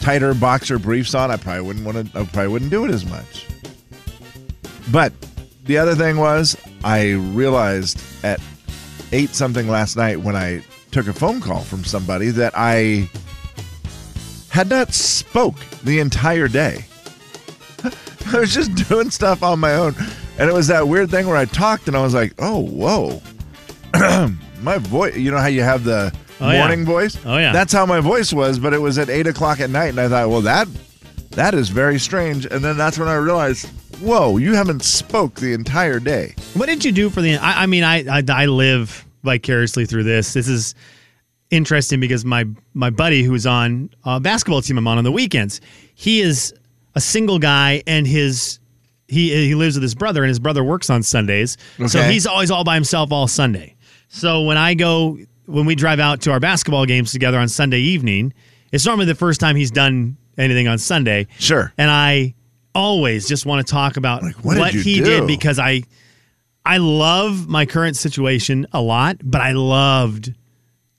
tighter 0.00 0.34
boxer 0.34 0.78
briefs 0.78 1.14
on, 1.14 1.30
I 1.30 1.36
probably 1.36 1.62
wouldn't 1.62 1.84
want 1.84 2.12
to. 2.12 2.18
I 2.18 2.24
probably 2.24 2.48
wouldn't 2.48 2.70
do 2.70 2.84
it 2.84 2.90
as 2.90 3.06
much. 3.06 3.46
But 4.90 5.12
the 5.64 5.78
other 5.78 5.94
thing 5.94 6.16
was, 6.16 6.56
I 6.82 7.12
realized 7.12 8.02
at 8.24 8.40
eight 9.12 9.30
something 9.30 9.68
last 9.68 9.96
night 9.96 10.20
when 10.20 10.34
I 10.34 10.64
took 10.90 11.06
a 11.06 11.12
phone 11.12 11.40
call 11.40 11.60
from 11.60 11.84
somebody 11.84 12.30
that 12.30 12.52
I 12.56 13.08
had 14.48 14.68
not 14.68 14.92
spoke 14.92 15.56
the 15.84 16.00
entire 16.00 16.48
day. 16.48 16.84
I 18.32 18.40
was 18.40 18.52
just 18.52 18.74
doing 18.88 19.10
stuff 19.10 19.42
on 19.42 19.60
my 19.60 19.74
own, 19.74 19.94
and 20.38 20.50
it 20.50 20.52
was 20.52 20.66
that 20.66 20.88
weird 20.88 21.10
thing 21.10 21.28
where 21.28 21.36
I 21.36 21.44
talked 21.44 21.86
and 21.86 21.96
I 21.96 22.02
was 22.02 22.14
like, 22.14 22.34
"Oh, 22.40 22.58
whoa." 22.58 23.22
my 24.62 24.78
voice 24.78 25.16
you 25.16 25.30
know 25.30 25.38
how 25.38 25.48
you 25.48 25.62
have 25.62 25.84
the 25.84 26.14
Oh, 26.42 26.50
yeah. 26.50 26.58
morning 26.58 26.84
voice 26.84 27.16
Oh, 27.24 27.36
yeah. 27.38 27.52
that's 27.52 27.72
how 27.72 27.86
my 27.86 28.00
voice 28.00 28.32
was 28.32 28.58
but 28.58 28.72
it 28.74 28.78
was 28.78 28.98
at 28.98 29.08
eight 29.08 29.26
o'clock 29.26 29.60
at 29.60 29.70
night 29.70 29.88
and 29.88 30.00
i 30.00 30.08
thought 30.08 30.28
well 30.28 30.40
that 30.42 30.68
that 31.30 31.54
is 31.54 31.68
very 31.70 31.98
strange 31.98 32.44
and 32.46 32.62
then 32.64 32.76
that's 32.76 32.98
when 32.98 33.08
i 33.08 33.14
realized 33.14 33.66
whoa 34.00 34.36
you 34.38 34.54
haven't 34.54 34.82
spoke 34.82 35.34
the 35.36 35.52
entire 35.52 35.98
day 36.00 36.34
What 36.54 36.66
did 36.66 36.84
you 36.84 36.92
do 36.92 37.08
for 37.10 37.20
the? 37.22 37.36
I, 37.36 37.62
I 37.62 37.66
mean, 37.66 37.84
I, 37.84 38.18
I 38.18 38.22
I 38.28 38.46
live 38.46 39.06
vicariously 39.22 39.86
through 39.86 40.02
this. 40.04 40.32
This 40.32 40.48
is 40.48 40.74
interesting 41.50 42.00
because 42.00 42.24
my 42.24 42.44
my 42.74 42.90
buddy 42.90 43.22
who's 43.22 43.46
on 43.46 43.90
a 44.04 44.18
basketball 44.18 44.60
team 44.62 44.78
I'm 44.78 44.88
on 44.88 44.98
on 44.98 45.04
the 45.04 45.12
weekends, 45.12 45.60
he 45.94 46.20
is 46.20 46.52
a 46.96 47.00
single 47.00 47.38
guy 47.38 47.82
and 47.86 48.06
his 48.06 48.58
he 49.08 49.30
he 49.46 49.54
lives 49.54 49.76
with 49.76 49.82
his 49.82 49.94
brother 49.94 50.22
and 50.24 50.28
his 50.28 50.38
brother 50.40 50.64
works 50.64 50.90
on 50.90 51.02
Sundays, 51.04 51.56
so 51.86 52.02
he's 52.02 52.26
always 52.26 52.50
all 52.50 52.64
by 52.64 52.74
himself 52.74 53.12
all 53.12 53.28
Sunday. 53.28 53.76
So 54.08 54.42
when 54.42 54.56
I 54.58 54.74
go 54.74 55.18
when 55.52 55.66
we 55.66 55.74
drive 55.74 56.00
out 56.00 56.20
to 56.22 56.32
our 56.32 56.40
basketball 56.40 56.86
games 56.86 57.12
together 57.12 57.38
on 57.38 57.48
Sunday 57.48 57.78
evening, 57.80 58.32
it's 58.72 58.86
normally 58.86 59.06
the 59.06 59.14
first 59.14 59.40
time 59.40 59.54
he's 59.56 59.70
done 59.70 60.16
anything 60.38 60.66
on 60.68 60.78
Sunday. 60.78 61.26
Sure. 61.38 61.72
and 61.78 61.90
I 61.90 62.34
always 62.74 63.28
just 63.28 63.44
want 63.44 63.66
to 63.66 63.70
talk 63.70 63.98
about 63.98 64.22
what 64.42 64.72
did 64.72 64.82
he 64.82 64.96
do? 64.98 65.04
did 65.04 65.26
because 65.26 65.58
I 65.58 65.82
I 66.64 66.78
love 66.78 67.48
my 67.48 67.66
current 67.66 67.96
situation 67.96 68.66
a 68.72 68.80
lot, 68.80 69.18
but 69.22 69.40
I 69.40 69.52
loved 69.52 70.32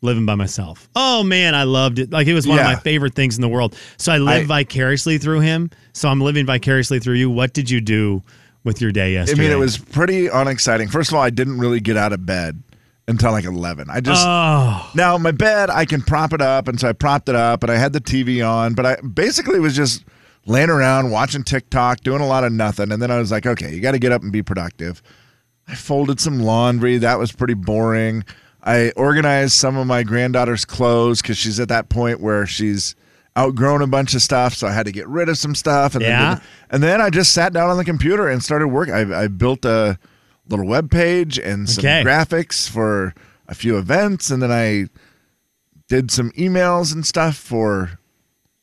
living 0.01 0.25
by 0.25 0.35
myself. 0.35 0.87
Oh 0.95 1.23
man, 1.23 1.55
I 1.55 1.63
loved 1.63 1.97
it. 1.97 2.11
Like 2.11 2.27
it 2.27 2.33
was 2.33 2.45
one 2.45 2.57
Yeah. 2.57 2.69
of 2.69 2.77
my 2.77 2.79
favorite 2.81 3.15
things 3.15 3.37
in 3.37 3.41
the 3.41 3.47
world. 3.49 3.75
So 3.97 4.11
I 4.11 4.17
live 4.19 4.51
I- 4.51 4.61
vicariously 4.63 5.17
through 5.17 5.39
him. 5.39 5.71
So 5.93 6.09
I'm 6.09 6.21
living 6.21 6.45
vicariously 6.45 6.99
through 6.99 7.15
you. 7.15 7.29
What 7.29 7.53
did 7.53 7.69
you 7.69 7.81
do 7.81 8.21
with 8.65 8.79
your 8.81 8.91
day 8.93 9.11
yesterday? 9.13 9.41
i 9.41 9.43
mean 9.43 9.51
it 9.51 9.59
was 9.59 9.77
pretty 9.77 10.27
unexciting 10.27 10.87
first 10.87 11.09
of 11.11 11.15
all 11.15 11.21
i 11.21 11.29
didn't 11.29 11.57
really 11.57 11.81
get 11.81 11.97
out 11.97 12.13
of 12.13 12.25
bed 12.25 12.63
until 13.07 13.31
like 13.31 13.43
11 13.45 13.89
i 13.89 13.99
just 13.99 14.25
Oh, 14.25 14.89
Now 14.95 15.17
my 15.17 15.31
bed, 15.31 15.69
I 15.69 15.85
can 15.85 16.01
prop 16.01 16.31
it 16.33 16.41
up, 16.41 16.67
and 16.67 16.79
so 16.79 16.87
I 16.89 16.93
propped 16.93 17.27
it 17.29 17.35
up, 17.35 17.63
and 17.63 17.71
I 17.71 17.75
had 17.75 17.93
the 17.93 17.99
TV 18.01 18.47
on, 18.47 18.73
but 18.73 18.85
I 18.85 18.95
basically 19.01 19.59
was 19.59 19.75
just 19.75 20.05
laying 20.45 20.69
around 20.69 21.11
watching 21.11 21.43
TikTok, 21.43 22.01
doing 22.01 22.21
a 22.21 22.27
lot 22.27 22.43
of 22.43 22.51
nothing, 22.51 22.91
and 22.91 23.01
then 23.01 23.11
I 23.11 23.17
was 23.19 23.31
like, 23.31 23.45
okay, 23.45 23.73
you 23.73 23.81
got 23.81 23.91
to 23.91 23.99
get 23.99 24.11
up 24.11 24.21
and 24.23 24.31
be 24.31 24.41
productive. 24.43 25.01
I 25.67 25.75
folded 25.75 26.19
some 26.19 26.39
laundry. 26.41 26.97
That 26.97 27.17
was 27.19 27.31
pretty 27.31 27.53
boring. 27.53 28.23
I 28.61 28.91
organized 28.95 29.53
some 29.53 29.75
of 29.77 29.87
my 29.87 30.03
granddaughter's 30.03 30.65
clothes 30.65 31.21
because 31.21 31.37
she's 31.37 31.59
at 31.59 31.67
that 31.69 31.89
point 31.89 32.19
where 32.21 32.45
she's 32.45 32.95
outgrown 33.37 33.81
a 33.81 33.87
bunch 33.87 34.13
of 34.13 34.21
stuff, 34.21 34.53
so 34.53 34.67
I 34.67 34.71
had 34.73 34.85
to 34.85 34.91
get 34.91 35.07
rid 35.07 35.27
of 35.29 35.37
some 35.37 35.55
stuff. 35.55 35.95
And 35.95 36.03
Yeah. 36.03 36.35
then, 36.35 36.41
and 36.69 36.83
then 36.83 37.01
I 37.01 37.09
just 37.09 37.31
sat 37.33 37.51
down 37.53 37.69
on 37.69 37.77
the 37.77 37.85
computer 37.85 38.27
and 38.27 38.43
started 38.43 38.67
working. 38.69 38.93
I, 38.93 39.23
I 39.23 39.27
built 39.27 39.65
a 39.65 39.97
little 40.49 40.65
web 40.65 40.91
page 40.91 41.39
and 41.39 41.69
some 41.69 41.81
Okay. 41.83 42.03
graphics 42.03 42.69
for 42.69 43.13
a 43.47 43.55
few 43.55 43.77
events, 43.77 44.29
and 44.29 44.41
then 44.41 44.51
I 44.51 44.87
did 45.87 46.11
some 46.11 46.31
emails 46.31 46.93
and 46.93 47.05
stuff 47.05 47.35
for 47.35 47.99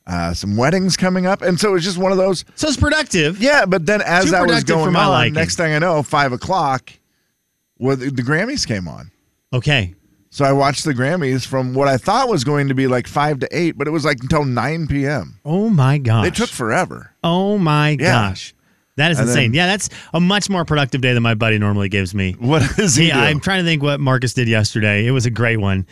uh, 0.06 0.34
some 0.34 0.56
weddings 0.56 0.96
coming 0.96 1.26
up, 1.26 1.42
and 1.42 1.60
so 1.60 1.70
it 1.70 1.72
was 1.72 1.84
just 1.84 1.98
one 1.98 2.10
of 2.12 2.18
those. 2.18 2.44
so 2.56 2.66
it's 2.68 2.76
productive. 2.76 3.40
Yeah, 3.40 3.64
but 3.66 3.86
then 3.86 4.02
as 4.02 4.24
Too 4.24 4.30
that 4.32 4.40
was 4.42 4.50
productive 4.50 4.76
for 4.76 4.82
going 4.84 4.92
my 4.94 5.04
on, 5.04 5.10
liking. 5.10 5.34
next 5.34 5.56
thing 5.56 5.72
I 5.72 5.78
know, 5.78 6.02
five 6.02 6.32
o'clock, 6.32 6.92
well, 7.78 7.96
the, 7.96 8.10
the 8.10 8.22
Grammys 8.22 8.66
came 8.66 8.88
on. 8.88 9.10
Okay. 9.52 9.94
So 10.30 10.44
I 10.44 10.52
watched 10.52 10.84
the 10.84 10.94
Grammys 10.94 11.44
from 11.46 11.74
what 11.74 11.88
I 11.88 11.96
thought 11.96 12.28
was 12.28 12.44
going 12.44 12.68
to 12.68 12.74
be 12.74 12.86
like 12.86 13.06
five 13.08 13.40
to 13.40 13.48
eight, 13.50 13.72
but 13.76 13.86
it 13.88 13.90
was 13.90 14.04
like 14.04 14.18
until 14.22 14.44
nine 14.44 14.86
p.m. 14.86 15.40
Oh 15.44 15.68
my 15.70 15.98
gosh. 15.98 16.24
They 16.24 16.30
took 16.30 16.50
forever. 16.50 17.12
Oh 17.24 17.58
my 17.58 17.90
Yeah. 17.90 17.96
gosh. 18.28 18.54
That 19.00 19.10
is 19.10 19.18
And 19.18 19.28
insane. 19.28 19.50
then- 19.52 19.56
yeah, 19.56 19.66
that's 19.66 19.88
a 20.14 20.20
much 20.20 20.48
more 20.48 20.64
productive 20.64 21.00
day 21.00 21.12
than 21.14 21.22
my 21.22 21.34
buddy 21.34 21.58
normally 21.58 21.88
gives 21.88 22.14
me. 22.14 22.32
What 22.38 22.78
is 22.78 22.94
he 22.96 23.08
Yeah. 23.08 23.20
I'm 23.20 23.40
trying 23.40 23.58
to 23.60 23.64
think 23.64 23.82
what 23.82 23.98
Marcus 24.00 24.32
did 24.34 24.46
yesterday. 24.48 25.06
It 25.06 25.10
was 25.10 25.26
a 25.26 25.30
great 25.30 25.56
one. 25.58 25.86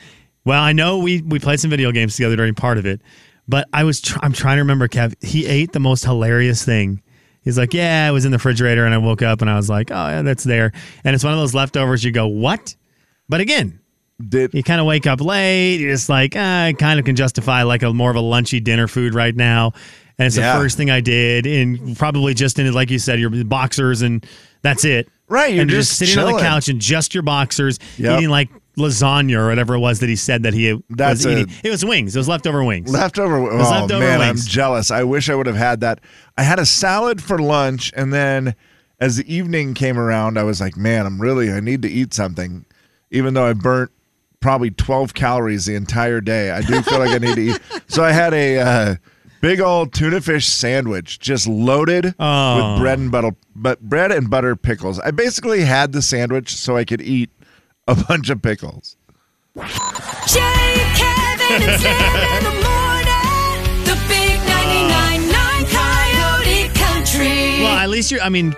Well, 0.45 0.63
I 0.63 0.73
know 0.73 0.99
we 0.99 1.23
we 1.23 1.39
played 1.39 1.61
some 1.61 1.71
video 1.71 1.91
games 1.93 2.17
together 2.17 2.37
during 2.37 2.55
part 2.55 2.79
of 2.79 2.87
it, 2.87 3.01
but 3.49 3.67
I 3.73 3.85
was 3.85 4.01
tr- 4.01 4.19
I'm 4.23 4.33
trying 4.33 4.57
to 4.57 4.63
remember. 4.63 4.89
Kev, 4.89 5.15
he 5.23 5.45
ate 5.47 5.73
the 5.73 5.81
most 5.81 6.05
hilarious 6.05 6.65
thing. 6.65 7.03
He's 7.43 7.59
like, 7.59 7.75
"Yeah, 7.75 8.09
it 8.09 8.13
was 8.13 8.25
in 8.25 8.31
the 8.31 8.37
refrigerator," 8.39 8.85
and 8.85 8.95
I 8.95 8.99
woke 8.99 9.21
up 9.23 9.41
and 9.43 9.51
I 9.51 9.57
was 9.57 9.69
like, 9.71 9.91
"Oh, 9.91 9.95
yeah, 10.09 10.23
that's 10.23 10.45
there." 10.45 10.73
And 11.05 11.15
it's 11.15 11.25
one 11.25 11.33
of 11.33 11.39
those 11.39 11.55
leftovers. 11.55 12.03
You 12.05 12.13
go, 12.13 12.27
"What?" 12.29 12.75
But 13.29 13.41
again, 13.41 13.81
Did 14.27 14.53
you 14.55 14.63
kind 14.63 14.81
of 14.81 14.87
wake 14.87 15.07
up 15.07 15.21
late. 15.21 15.77
You're 15.81 15.93
just 15.93 16.09
like, 16.09 16.35
ah, 16.37 16.65
I 16.65 16.73
kind 16.73 16.99
of 16.99 17.05
can 17.05 17.15
justify 17.15 17.63
like 17.63 17.83
a 17.83 17.93
more 17.93 18.11
of 18.11 18.17
a 18.17 18.21
lunchy 18.23 18.63
dinner 18.63 18.89
food 18.89 19.15
right 19.15 19.35
now. 19.37 19.73
And 20.19 20.27
it's 20.27 20.37
Yeah. 20.37 20.55
the 20.55 20.61
first 20.61 20.77
thing 20.77 20.91
I 20.91 21.01
did, 21.01 21.47
and 21.47 21.97
probably 21.97 22.35
just 22.35 22.59
in 22.59 22.73
like 22.73 22.91
you 22.91 22.99
said, 22.99 23.21
your 23.21 23.31
boxers, 23.45 24.03
and 24.03 24.27
that's 24.63 24.85
it. 24.85 25.09
Right, 25.29 25.53
you're 25.53 25.63
and 25.63 25.71
just 25.71 25.97
sitting 25.99 26.19
on 26.19 26.33
the 26.33 26.39
couch 26.41 26.69
in 26.69 26.81
just 26.81 27.15
your 27.15 27.23
boxers, 27.23 27.79
Yep. 27.99 28.19
eating 28.19 28.31
like 28.31 28.49
lasagna 28.79 29.37
or 29.37 29.49
whatever 29.49 29.75
it 29.75 29.79
was 29.81 29.99
that 30.01 30.09
he 30.09 30.17
said 30.17 30.45
that 30.45 30.55
he 30.55 30.81
That's 30.89 31.25
was 31.25 31.27
a- 31.27 31.39
eating. 31.41 31.55
It 31.63 31.71
was 31.71 31.85
wings. 31.85 32.17
It 32.17 32.19
was 32.19 32.29
leftover 32.29 32.65
wings. 32.65 32.91
leftover? 32.91 33.41
was 33.41 33.67
Oh 33.67 33.71
leftover 33.71 34.01
man, 34.01 34.19
wings. 34.21 34.47
I'm 34.47 34.51
jealous. 34.51 34.91
I 34.91 35.03
wish 35.05 35.29
I 35.29 35.35
would 35.35 35.47
have 35.47 35.57
had 35.57 35.81
that. 35.83 36.01
I 36.37 36.43
had 36.45 36.59
a 36.59 36.67
salad 36.67 37.23
for 37.23 37.39
lunch, 37.39 37.93
and 37.97 38.13
then 38.13 38.55
as 39.01 39.17
the 39.17 39.33
evening 39.33 39.75
came 39.75 39.99
around, 39.99 40.39
I 40.39 40.43
was 40.45 40.61
like, 40.61 40.77
man, 40.77 41.07
I'm 41.07 41.21
really 41.21 41.53
I 41.53 41.61
need 41.61 41.83
to 41.83 41.89
eat 41.91 42.15
something, 42.15 42.65
even 43.11 43.35
though 43.35 43.47
I 43.47 43.53
burnt 43.53 43.91
probably 44.41 44.71
12 44.71 45.15
calories 45.15 45.67
the 45.67 45.75
entire 45.75 46.21
day. 46.21 46.51
I 46.53 46.63
do 46.63 46.81
feel 46.83 46.99
like 47.01 47.11
I 47.11 47.19
need 47.19 47.35
to 47.37 47.41
eat. 47.53 47.61
So 47.89 48.03
I 48.05 48.13
had 48.13 48.33
a 48.35 48.59
uh, 48.59 48.95
big 49.41 49.61
old 49.61 49.93
tuna 49.93 50.21
fish 50.21 50.47
sandwich, 50.47 51.19
just 51.19 51.47
loaded 51.47 52.15
Oh. 52.19 52.73
with 52.73 52.81
bread 52.81 52.99
and 52.99 53.11
butter, 53.11 53.31
but 53.55 53.81
bread 53.81 54.13
and 54.13 54.29
butter 54.31 54.57
pickles. 54.57 54.99
I 55.01 55.11
basically 55.11 55.63
had 55.63 55.93
the 55.93 56.03
sandwich 56.03 56.55
so 56.57 56.77
I 56.77 56.85
could 56.85 57.01
eat 57.01 57.31
a 57.87 57.95
bunch 57.95 58.31
of 58.31 58.43
pickles. 58.43 58.97
Jay, 59.57 59.65
Kevin, 60.95 61.63
and 61.63 61.81
Slim 61.81 61.95
in 62.37 62.45
the 62.45 62.55
morning. 62.63 63.85
The 63.85 63.97
big 64.09 64.39
99.9 64.47 65.65
Coyote 65.71 66.69
Country. 66.75 67.63
Well, 67.63 67.77
at 67.79 67.89
least 67.89 68.11
you're. 68.11 68.21
I 68.21 68.29
mean, 68.29 68.55